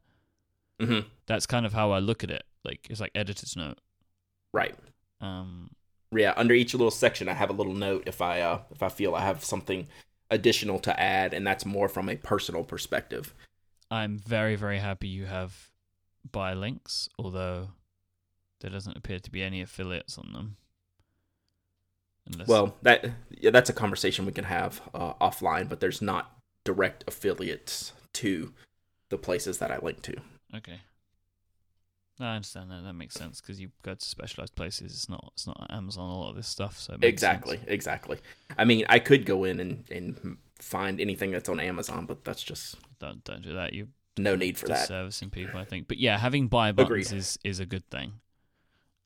[0.79, 2.43] hmm That's kind of how I look at it.
[2.63, 3.79] Like it's like editor's note.
[4.53, 4.75] Right.
[5.21, 5.71] Um,
[6.17, 6.33] Yeah.
[6.35, 9.15] Under each little section, I have a little note if I uh, if I feel
[9.15, 9.87] I have something
[10.29, 13.33] additional to add, and that's more from a personal perspective.
[13.91, 15.69] I'm very very happy you have
[16.31, 17.69] buy links, although
[18.61, 20.55] there doesn't appear to be any affiliates on them.
[22.31, 26.31] Unless, Well, that yeah, that's a conversation we can have uh, offline, but there's not
[26.63, 28.53] direct affiliates to
[29.09, 30.15] the places that I link to.
[30.55, 30.79] okay.
[32.23, 32.83] No, I understand that.
[32.85, 34.93] That makes sense because you go to specialized places.
[34.93, 35.31] It's not.
[35.33, 36.09] It's not Amazon.
[36.09, 36.79] A lot of this stuff.
[36.79, 37.69] So Exactly, sense.
[37.69, 38.17] exactly.
[38.57, 42.41] I mean, I could go in and, and find anything that's on Amazon, but that's
[42.41, 43.73] just Don't don't do that.
[43.73, 44.87] You no need for that.
[44.87, 45.59] disservicing people.
[45.59, 45.89] I think.
[45.89, 47.17] But yeah, having buy buttons Agreed.
[47.19, 48.13] is is a good thing.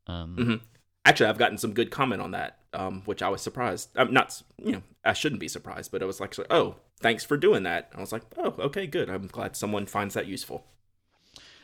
[0.06, 0.62] Um, Mhm.
[1.04, 3.90] Actually, I've gotten some good comment on that, um, which I was surprised.
[3.96, 7.36] I'm not, you know, I shouldn't be surprised, but it was like, oh, thanks for
[7.36, 7.90] doing that.
[7.96, 9.10] I was like, oh, okay, good.
[9.10, 10.68] I'm glad someone finds that useful.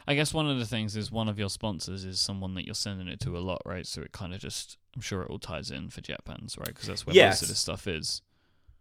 [0.08, 2.76] I guess one of the things is one of your sponsors is someone that you're
[2.76, 3.86] sending it to a lot, right?
[3.88, 6.68] So it kind of just, I'm sure it all ties in for JetPens, right?
[6.68, 7.36] Because that's where Yes.
[7.36, 8.22] most of this stuff is.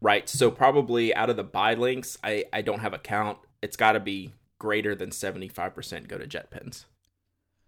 [0.01, 0.29] Right.
[0.29, 3.39] So probably out of the buy links, I, I don't have a count.
[3.63, 6.87] It's got to be greater than 75% go to JetPens.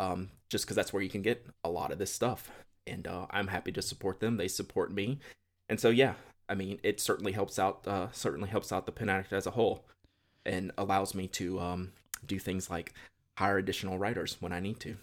[0.01, 2.51] Um, just because that's where you can get a lot of this stuff.
[2.87, 4.37] And uh, I'm happy to support them.
[4.37, 5.21] They support me.
[5.69, 6.15] And so, yeah,
[6.49, 9.53] I mean, it certainly helps out, uh, certainly helps out the Pen Addict as a
[9.53, 9.85] whole
[10.45, 11.93] and allows me to um,
[12.27, 12.93] do things like
[13.39, 14.97] hire additional writers when I need to.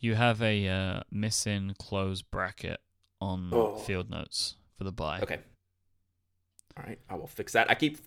[0.00, 2.80] You have a uh, missing close bracket
[3.20, 3.76] on Oh.
[3.76, 5.20] field notes for the buy.
[5.20, 5.38] Okay.
[6.76, 7.68] All right, I will fix that.
[7.68, 7.98] I keep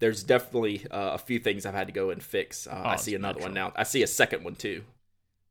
[0.00, 2.66] there's definitely uh, a few things I've had to go and fix.
[2.66, 3.72] Uh, I see another one now.
[3.76, 4.82] I see a second one too.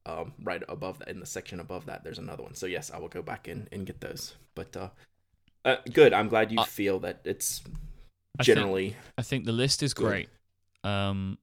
[0.06, 2.54] Um, right above that, in the section above that, there's another one.
[2.54, 4.36] So yes, I will go back in and get those.
[4.56, 4.90] But uh,
[5.64, 6.12] uh good.
[6.12, 7.62] I'm glad you I- feel that it's
[8.38, 10.08] I think- generally I think the list is Good.
[10.08, 10.30] great.
[10.84, 11.38] Um,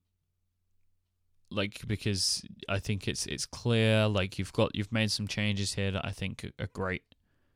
[1.53, 4.09] like because I think it's it's clear.
[4.09, 7.03] Like you've got you've made some changes here that I think are- great,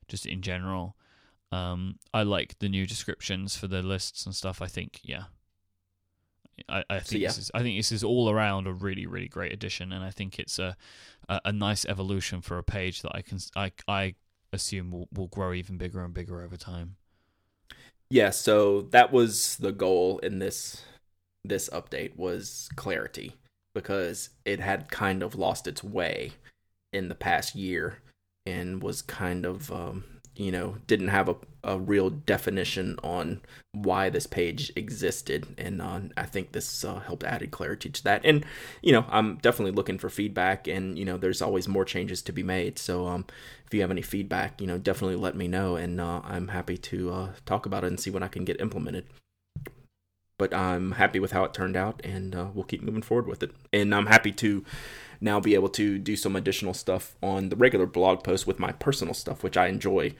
[0.08, 0.96] just in general.
[1.52, 4.60] Um, I like the new descriptions for the lists and stuff.
[4.60, 5.24] I think yeah.
[6.68, 7.28] I, I think yeah.
[7.28, 10.10] this is I think this is all around a really really great addition, and I
[10.10, 10.76] think it's a
[11.28, 14.14] a, a nice evolution for a page that I can I I
[14.52, 16.96] assume will, will grow even bigger and bigger over time.
[18.10, 18.30] yeah.
[18.30, 20.82] So that was the goal in this
[21.44, 23.34] this update was clarity
[23.76, 26.32] because it had kind of lost its way
[26.94, 27.98] in the past year
[28.46, 30.02] and was kind of um,
[30.34, 35.46] you know didn't have a, a real definition on why this page existed.
[35.58, 38.22] And uh, i think this uh, helped added clarity to that.
[38.24, 38.46] And
[38.80, 42.32] you know i'm definitely looking for feedback and you know there's always more changes to
[42.32, 42.78] be made.
[42.78, 43.26] So um,
[43.66, 46.78] if you have any feedback you know definitely let me know and uh, i'm happy
[46.78, 49.04] to uh, talk about it and see what i can get implemented
[50.38, 53.42] but i'm happy with how it turned out and uh, we'll keep moving forward with
[53.42, 54.64] it and i'm happy to
[55.20, 58.70] now be able to do some additional stuff on the regular blog post with my
[58.72, 60.14] personal stuff, which I enjoy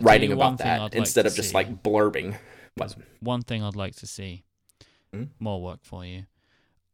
[0.00, 1.54] writing about that I'd instead to of just see.
[1.54, 2.36] like blurbing.
[2.76, 4.42] But one thing I'd like to see
[5.12, 5.26] Hmm?
[5.38, 6.24] more work for you.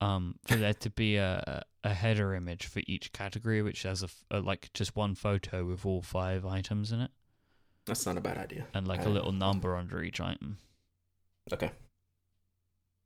[0.03, 4.09] Um, for there to be a a header image for each category, which has a,
[4.31, 7.11] a- like just one photo with all five items in it,
[7.87, 8.67] that's not a bad idea.
[8.75, 10.59] and like a Uh, little number under each item,
[11.51, 11.71] Okay.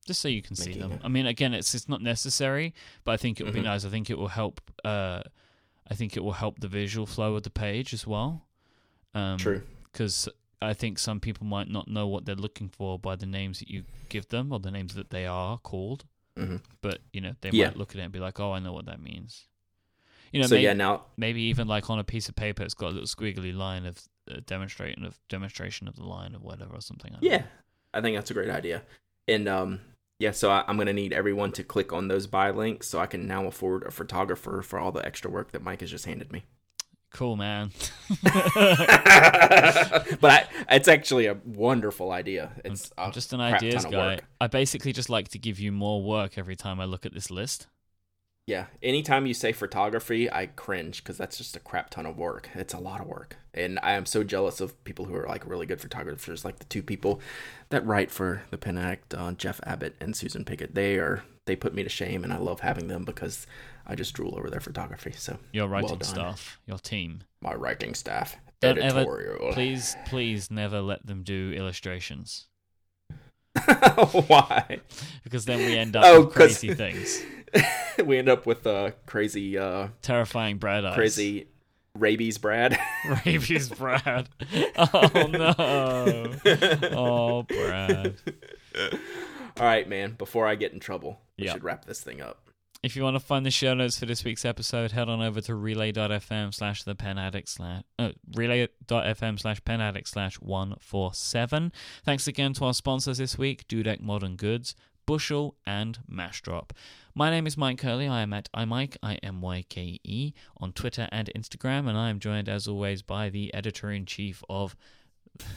[0.05, 0.93] Just so you can see them.
[0.93, 2.75] it- I mean, again, it's it's not necessary,
[3.05, 3.65] but I think it would be Mhm.
[3.65, 3.85] nice.
[3.85, 4.61] I think it will help.
[4.85, 5.23] Uh,
[5.91, 8.47] I think it will help the visual flow of the page as well.
[9.15, 9.63] Um, True.
[9.85, 10.29] because
[10.63, 13.69] I think some people might not know what they're looking for by the names that
[13.69, 16.05] you give them or the names that they are called.
[16.37, 17.67] hmm But you know, they Yeah.
[17.69, 19.47] might look at it and be like, "Oh, I know what that means."
[20.33, 22.75] You know, so maybe, yeah, now maybe even like on a piece of paper, it's
[22.75, 26.75] got a little squiggly line of uh, demonstrating of demonstration of the line of whatever
[26.75, 27.13] or something.
[27.13, 27.31] I don't know.
[27.31, 27.47] yeah,
[27.93, 28.83] I think that's a great idea.
[29.29, 29.81] And um,
[30.25, 33.05] yeah, so I, I'm gonna need everyone to click on those buy links so I
[33.05, 36.33] can now afford a photographer for all the extra work that Myke has just handed
[36.33, 36.45] me.
[37.13, 37.73] cool, man.
[38.23, 38.33] but
[40.25, 42.53] I, it's actually a wonderful idea.
[42.65, 44.15] It's I'm just an ideas guy.
[44.15, 44.25] work.
[44.41, 47.31] I basically just like to give you more work every time I look at this
[47.31, 47.67] list.
[48.47, 52.51] Yeah, anytime you say photography, I cringe because that's just a crap ton of work.
[52.55, 55.49] It's a lot of work, and I am so jealous of people who are like
[55.49, 57.21] really good photographers, like the two people
[57.71, 60.75] that write for the Pen Addict, uh, Jeff Abbott and Susan Pickett.
[60.75, 63.47] They are they put me to shame, and I love having them because
[63.87, 65.13] I just drool over their photography.
[65.17, 66.03] So Your writing done.
[66.03, 67.23] staff, your team.
[67.41, 69.07] my writing staff, Don't ever-
[69.53, 72.47] Please, please never let them do illustrations
[74.27, 74.81] Why?
[75.23, 77.23] because then we end up Oh, with crazy things,
[78.05, 80.95] we end up with a crazy, uh, terrifying Brad eyes.
[80.95, 81.47] crazy
[81.99, 82.79] rabies, Brad.
[83.27, 84.29] rabies, Brad.
[84.77, 86.35] Oh no!
[86.97, 88.15] Oh, Brad.
[89.57, 90.13] All right, man.
[90.19, 91.53] Before I get in trouble, we Yeah.
[91.53, 92.41] should wrap this thing up.
[92.83, 95.41] If you want to find the show notes for this week's episode, head on over
[95.43, 101.73] to relay.fm slash the pen addict slash uh, relay.fm slash pen addict slash 147.
[102.05, 104.75] Thanks again to our sponsors this week, Dudek Modern Goods,
[105.07, 106.71] Bushel, and Massdrop.
[107.17, 108.09] My name is Myke Hurley.
[108.09, 112.11] I am at imyke, I M Y K E, on Twitter and Instagram, and I
[112.11, 114.75] am joined as always by the editor in chief of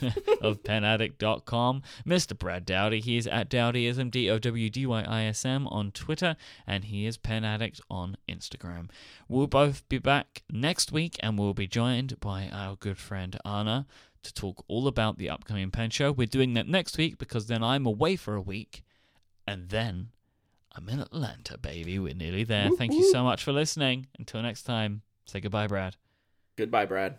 [0.40, 2.38] of penaddict.com, Mr.
[2.38, 3.00] Brad Dowdy.
[3.00, 6.84] He is at Dowdyism, D O W D Y I S M, on Twitter, and
[6.84, 8.88] he is Pen Addict on Instagram.
[9.28, 13.88] We'll both be back next week, and we'll be joined by our good friend Anna
[14.22, 16.12] to talk all about the upcoming pen show.
[16.12, 18.84] We're doing that next week because then I'm away for a week,
[19.44, 20.10] and then
[20.78, 21.98] I'm in Atlanta, baby.
[21.98, 22.70] We're nearly there.
[22.70, 24.06] Thank you so much for listening.
[24.16, 25.96] Until next time, say goodbye, Brad.
[26.56, 27.18] Goodbye, Brad.